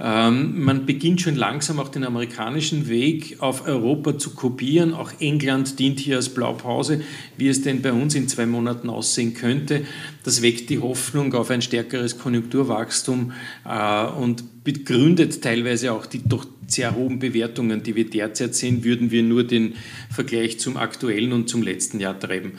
Ähm, 0.00 0.62
man 0.62 0.86
beginnt 0.86 1.20
schon 1.20 1.34
langsam 1.34 1.80
auch 1.80 1.88
den 1.88 2.04
amerikanischen 2.04 2.88
Weg 2.88 3.36
auf 3.40 3.66
Europa 3.66 4.16
zu 4.16 4.30
kopieren. 4.30 4.94
Auch 4.94 5.12
England 5.18 5.78
dient 5.78 5.98
hier 5.98 6.16
als 6.16 6.28
Blaupause, 6.28 7.02
wie 7.36 7.48
es 7.48 7.62
denn 7.62 7.82
bei 7.82 7.92
uns 7.92 8.14
in 8.14 8.28
zwei 8.28 8.46
Monaten 8.46 8.90
aussehen 8.90 9.34
könnte. 9.34 9.84
Das 10.22 10.40
weckt 10.40 10.70
die 10.70 10.78
Hoffnung 10.78 11.34
auf 11.34 11.50
ein 11.50 11.62
stärkeres 11.62 12.18
Konjunkturwachstum 12.18 13.32
äh, 13.64 14.06
und 14.06 14.62
begründet 14.62 15.42
teilweise 15.42 15.92
auch 15.92 16.06
die 16.06 16.22
doch 16.22 16.46
sehr 16.68 16.94
hohen 16.94 17.18
Bewertungen, 17.18 17.82
die 17.82 17.96
wir 17.96 18.08
derzeit 18.08 18.54
sehen, 18.54 18.84
würden 18.84 19.10
wir 19.10 19.22
nur 19.22 19.42
den 19.42 19.74
Vergleich 20.10 20.60
zum 20.60 20.76
aktuellen 20.76 21.32
und 21.32 21.48
zum 21.48 21.62
letzten 21.62 21.98
Jahr 21.98 22.18
treiben. 22.18 22.52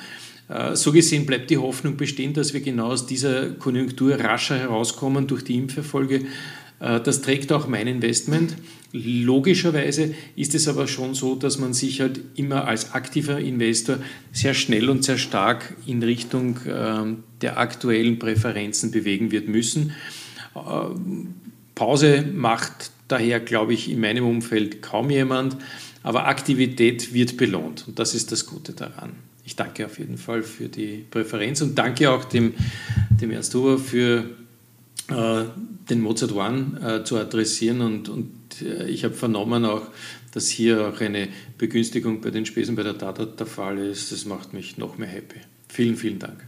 Äh, 0.49 0.75
so 0.75 0.91
gesehen 0.91 1.25
bleibt 1.25 1.49
die 1.51 1.57
Hoffnung 1.57 1.95
bestehen, 1.95 2.33
dass 2.33 2.53
wir 2.53 2.61
genau 2.61 2.87
aus 2.87 3.05
dieser 3.05 3.51
Konjunktur 3.51 4.19
rascher 4.19 4.57
herauskommen 4.57 5.27
durch 5.27 5.43
die 5.43 5.55
Impferfolge. 5.55 6.25
Äh, 6.79 6.99
das 7.01 7.21
trägt 7.21 7.51
auch 7.51 7.67
mein 7.67 7.87
Investment. 7.87 8.55
Logischerweise 8.91 10.15
ist 10.35 10.55
es 10.55 10.67
aber 10.67 10.87
schon 10.87 11.13
so, 11.13 11.35
dass 11.35 11.59
man 11.59 11.73
sich 11.73 12.01
halt 12.01 12.21
immer 12.35 12.65
als 12.65 12.93
aktiver 12.93 13.39
Investor 13.39 13.99
sehr 14.31 14.53
schnell 14.53 14.89
und 14.89 15.03
sehr 15.03 15.17
stark 15.17 15.75
in 15.85 16.01
Richtung 16.01 16.59
ähm, 16.67 17.23
der 17.41 17.59
aktuellen 17.59 18.17
Präferenzen 18.17 18.91
bewegen 18.91 19.31
wird 19.31 19.47
müssen. 19.47 19.93
Ähm, 20.55 21.35
Pause 21.75 22.25
macht 22.33 22.91
daher, 23.07 23.39
glaube 23.39 23.73
ich, 23.73 23.89
in 23.89 23.99
meinem 23.99 24.25
Umfeld 24.25 24.81
kaum 24.81 25.09
jemand, 25.09 25.57
aber 26.03 26.27
Aktivität 26.27 27.13
wird 27.13 27.37
belohnt 27.37 27.85
und 27.87 27.99
das 27.99 28.15
ist 28.15 28.31
das 28.31 28.45
Gute 28.45 28.73
daran. 28.73 29.11
Ich 29.45 29.55
danke 29.55 29.85
auf 29.85 29.97
jeden 29.97 30.17
Fall 30.17 30.43
für 30.43 30.67
die 30.67 31.05
Präferenz 31.09 31.61
und 31.61 31.77
danke 31.77 32.11
auch 32.11 32.25
dem, 32.25 32.53
dem 33.21 33.31
Ernst 33.31 33.53
Huber 33.55 33.77
für 33.77 34.19
äh, 34.19 34.23
den 35.09 36.01
Mozart 36.01 36.33
One 36.33 36.99
äh, 37.01 37.03
zu 37.03 37.17
adressieren 37.17 37.81
und, 37.81 38.09
und 38.09 38.31
äh, 38.61 38.87
ich 38.87 39.03
habe 39.03 39.13
vernommen 39.13 39.65
auch, 39.65 39.83
dass 40.33 40.47
hier 40.47 40.87
auch 40.87 41.01
eine 41.01 41.29
Begünstigung 41.57 42.21
bei 42.21 42.29
den 42.29 42.45
Spesen 42.45 42.75
bei 42.75 42.83
der 42.83 42.93
Data 42.93 43.25
der 43.25 43.47
Fall 43.47 43.79
ist. 43.79 44.11
Das 44.11 44.25
macht 44.25 44.53
mich 44.53 44.77
noch 44.77 44.97
mehr 44.97 45.07
happy. 45.07 45.39
Vielen, 45.67 45.95
vielen 45.95 46.19
Dank. 46.19 46.45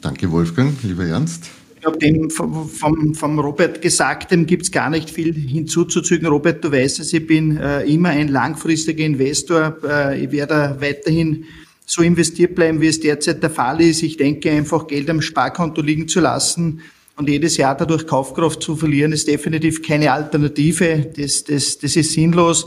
Danke, 0.00 0.30
Wolfgang. 0.30 0.82
Lieber 0.82 1.04
Ernst 1.04 1.50
glaube, 1.84 1.98
dem 1.98 2.30
vom, 2.30 2.68
vom, 2.68 3.14
vom 3.14 3.38
Robert 3.38 3.82
Gesagtem 3.82 4.46
gibt 4.46 4.64
es 4.64 4.72
gar 4.72 4.90
nicht 4.90 5.10
viel 5.10 5.34
hinzuzufügen. 5.34 6.26
Robert, 6.26 6.64
du 6.64 6.72
weißt 6.72 7.00
es, 7.00 7.12
ich 7.12 7.26
bin 7.26 7.56
äh, 7.56 7.82
immer 7.82 8.10
ein 8.10 8.28
langfristiger 8.28 9.04
Investor. 9.04 9.76
Äh, 9.84 10.24
ich 10.24 10.32
werde 10.32 10.76
weiterhin 10.80 11.44
so 11.86 12.02
investiert 12.02 12.54
bleiben, 12.54 12.80
wie 12.80 12.86
es 12.86 13.00
derzeit 13.00 13.42
der 13.42 13.50
Fall 13.50 13.80
ist. 13.82 14.02
Ich 14.02 14.16
denke, 14.16 14.50
einfach 14.50 14.86
Geld 14.86 15.10
am 15.10 15.20
Sparkonto 15.20 15.82
liegen 15.82 16.08
zu 16.08 16.20
lassen 16.20 16.80
und 17.16 17.28
jedes 17.28 17.56
Jahr 17.56 17.76
dadurch 17.76 18.06
Kaufkraft 18.06 18.62
zu 18.62 18.76
verlieren, 18.76 19.12
ist 19.12 19.28
definitiv 19.28 19.82
keine 19.82 20.12
Alternative. 20.12 21.12
Das, 21.16 21.44
das, 21.44 21.78
das 21.78 21.96
ist 21.96 22.12
sinnlos. 22.12 22.66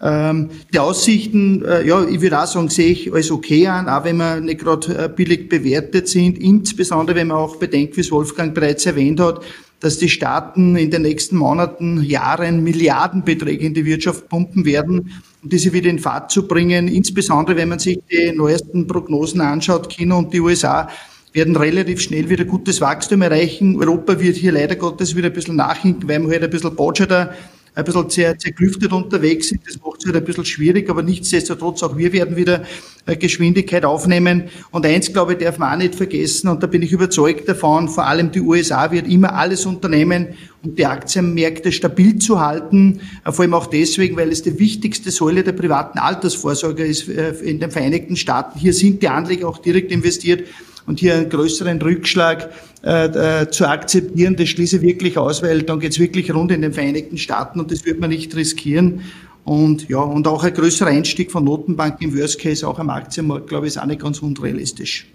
Ähm, 0.00 0.50
die 0.72 0.78
Aussichten, 0.78 1.64
äh, 1.64 1.84
ja, 1.86 2.06
ich 2.06 2.20
würde 2.20 2.40
auch 2.40 2.46
sagen, 2.46 2.68
sehe 2.68 2.92
ich 2.92 3.12
als 3.12 3.32
okay 3.32 3.66
an, 3.66 3.88
auch 3.88 4.04
wenn 4.04 4.18
wir 4.18 4.40
nicht 4.40 4.60
gerade 4.60 4.96
äh, 4.96 5.08
billig 5.08 5.48
bewertet 5.48 6.08
sind, 6.08 6.38
insbesondere 6.38 7.16
wenn 7.16 7.28
man 7.28 7.38
auch 7.38 7.56
bedenkt, 7.56 7.96
wie 7.96 8.02
es 8.02 8.12
Wolfgang 8.12 8.54
bereits 8.54 8.86
erwähnt 8.86 9.18
hat, 9.18 9.42
dass 9.80 9.98
die 9.98 10.08
Staaten 10.08 10.76
in 10.76 10.90
den 10.90 11.02
nächsten 11.02 11.36
Monaten, 11.36 12.02
Jahren 12.02 12.62
Milliardenbeträge 12.62 13.66
in 13.66 13.74
die 13.74 13.84
Wirtschaft 13.84 14.28
pumpen 14.28 14.64
werden, 14.64 15.20
um 15.42 15.48
diese 15.48 15.72
wieder 15.72 15.90
in 15.90 15.98
Fahrt 15.98 16.30
zu 16.30 16.46
bringen. 16.46 16.86
Insbesondere 16.86 17.56
wenn 17.56 17.68
man 17.68 17.78
sich 17.80 17.98
die 18.10 18.30
neuesten 18.32 18.86
Prognosen 18.86 19.40
anschaut, 19.40 19.88
China 19.88 20.16
und 20.16 20.32
die 20.32 20.40
USA 20.40 20.88
werden 21.34 21.56
relativ 21.56 22.00
schnell 22.00 22.28
wieder 22.28 22.44
gutes 22.44 22.80
Wachstum 22.80 23.22
erreichen. 23.22 23.76
Europa 23.78 24.18
wird 24.20 24.36
hier 24.36 24.52
leider 24.52 24.76
Gottes 24.76 25.14
wieder 25.14 25.28
ein 25.28 25.32
bisschen 25.32 25.56
nachhinken, 25.56 26.08
weil 26.08 26.18
man 26.20 26.30
halt 26.30 26.44
ein 26.44 26.50
bisschen 26.50 26.74
Budgeter 26.74 27.34
ein 27.78 27.84
bisschen 27.84 28.38
zerklüftet 28.38 28.92
unterwegs 28.92 29.48
sind. 29.48 29.60
Das 29.64 29.78
macht 29.80 30.00
es 30.00 30.06
halt 30.06 30.16
ein 30.16 30.24
bisschen 30.24 30.44
schwierig, 30.44 30.90
aber 30.90 31.02
nichtsdestotrotz 31.02 31.82
auch 31.84 31.96
wir 31.96 32.12
werden 32.12 32.36
wieder 32.36 32.64
äh, 33.06 33.16
Geschwindigkeit 33.16 33.84
aufnehmen. 33.84 34.44
Und 34.72 34.84
eins, 34.84 35.12
glaube 35.12 35.34
ich, 35.34 35.38
darf 35.38 35.58
man 35.58 35.74
auch 35.74 35.78
nicht 35.78 35.94
vergessen, 35.94 36.48
und 36.48 36.60
da 36.62 36.66
bin 36.66 36.82
ich 36.82 36.90
überzeugt 36.90 37.48
davon, 37.48 37.88
vor 37.88 38.06
allem 38.06 38.32
die 38.32 38.40
USA 38.40 38.90
wird 38.90 39.06
immer 39.06 39.34
alles 39.34 39.64
unternehmen, 39.64 40.28
um 40.64 40.74
die 40.74 40.86
Aktienmärkte 40.86 41.70
stabil 41.70 42.18
zu 42.18 42.40
halten. 42.40 43.00
Äh, 43.24 43.30
vor 43.30 43.44
allem 43.44 43.54
auch 43.54 43.66
deswegen, 43.66 44.16
weil 44.16 44.32
es 44.32 44.42
die 44.42 44.58
wichtigste 44.58 45.12
Säule 45.12 45.44
der 45.44 45.52
privaten 45.52 45.98
Altersvorsorge 45.98 46.84
ist 46.84 47.08
äh, 47.08 47.30
in 47.44 47.60
den 47.60 47.70
Vereinigten 47.70 48.16
Staaten. 48.16 48.58
Hier 48.58 48.72
sind 48.72 49.02
die 49.02 49.08
Anleger 49.08 49.48
auch 49.48 49.58
direkt 49.58 49.92
investiert 49.92 50.42
und 50.88 50.98
hier 50.98 51.14
einen 51.14 51.28
größeren 51.28 51.80
Rückschlag 51.80 52.50
äh, 52.82 53.42
äh, 53.42 53.50
zu 53.50 53.68
akzeptieren, 53.68 54.36
das 54.36 54.48
schließe 54.48 54.76
ich 54.76 54.82
wirklich 54.82 55.18
aus, 55.18 55.42
weil 55.42 55.62
dann 55.62 55.80
geht's 55.80 55.98
wirklich 55.98 56.34
rund 56.34 56.50
in 56.50 56.62
den 56.62 56.72
Vereinigten 56.72 57.18
Staaten 57.18 57.60
und 57.60 57.70
das 57.70 57.84
wird 57.84 58.00
man 58.00 58.10
nicht 58.10 58.34
riskieren. 58.34 59.02
Und 59.44 59.88
ja, 59.88 59.98
und 59.98 60.26
auch 60.26 60.44
ein 60.44 60.52
größerer 60.52 60.88
Einstieg 60.88 61.30
von 61.30 61.44
Notenbanken 61.44 62.08
im 62.08 62.18
Worst 62.18 62.40
Case 62.40 62.66
auch 62.66 62.78
am 62.78 62.90
Aktienmarkt, 62.90 63.48
glaube 63.48 63.66
ich, 63.66 63.74
ist 63.74 63.78
auch 63.78 63.86
nicht 63.86 64.00
ganz 64.00 64.20
unrealistisch. 64.20 65.06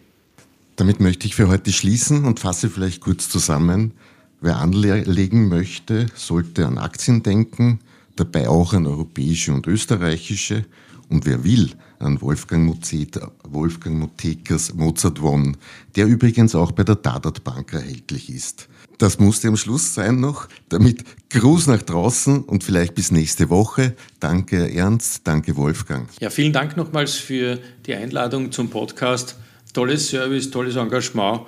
Damit 0.76 1.00
möchte 1.00 1.28
ich 1.28 1.36
für 1.36 1.50
heute 1.50 1.72
schließen 1.72 2.26
und 2.26 2.40
fasse 2.40 2.70
vielleicht 2.70 3.02
kurz 3.02 3.30
zusammen. 3.30 3.92
Wer 4.42 4.58
anlegen 4.58 5.50
möchte, 5.50 6.08
sollte 6.16 6.66
an 6.66 6.78
Aktien 6.78 7.24
denken, 7.24 7.80
dabei 8.16 8.50
auch 8.50 8.74
an 8.74 8.88
europäische 8.88 9.54
und 9.54 9.68
österreichische. 9.68 10.66
Und 11.10 11.26
wer 11.26 11.44
will, 11.44 11.70
an 12.04 12.22
Wolfgang, 12.22 12.66
Mozet, 12.66 13.20
Wolfgang 13.44 13.98
Motekers 13.98 14.74
Mozart 14.74 15.22
One, 15.22 15.54
der 15.96 16.06
übrigens 16.06 16.56
auch 16.56 16.72
bei 16.72 16.84
der 16.84 16.96
Dadat 16.96 17.44
Bank 17.44 17.74
erhältlich 17.74 18.30
ist. 18.30 18.68
Das 18.98 19.20
musste 19.20 19.48
am 19.48 19.58
Schluss 19.58 19.94
sein 19.94 20.20
noch. 20.20 20.48
Damit 20.70 21.04
Gruß 21.30 21.68
nach 21.68 21.82
draußen 21.82 22.44
und 22.44 22.64
vielleicht 22.64 22.96
bis 22.96 23.12
nächste 23.12 23.50
Woche. 23.50 23.96
Danke 24.20 24.74
Ernst, 24.74 25.22
danke 25.26 25.58
Wolfgang. 25.58 26.10
Ja, 26.20 26.30
vielen 26.30 26.54
Dank 26.54 26.78
nochmals 26.78 27.16
für 27.16 27.60
die 27.86 27.96
Einladung 27.96 28.52
zum 28.52 28.70
Podcast. 28.70 29.36
Tolles 29.74 30.10
Service, 30.10 30.52
tolles 30.52 30.76
Engagement 30.76 31.42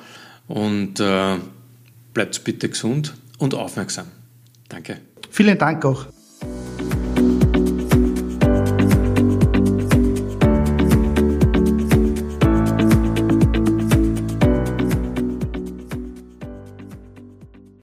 und 0.47 0.99
äh, 0.99 1.37
bleibt 2.13 2.43
bitte 2.43 2.69
gesund 2.69 3.13
und 3.37 3.53
aufmerksam. 3.53 4.07
Danke. 4.67 4.99
Vielen 5.29 5.57
Dank 5.57 5.85
auch. 5.85 6.07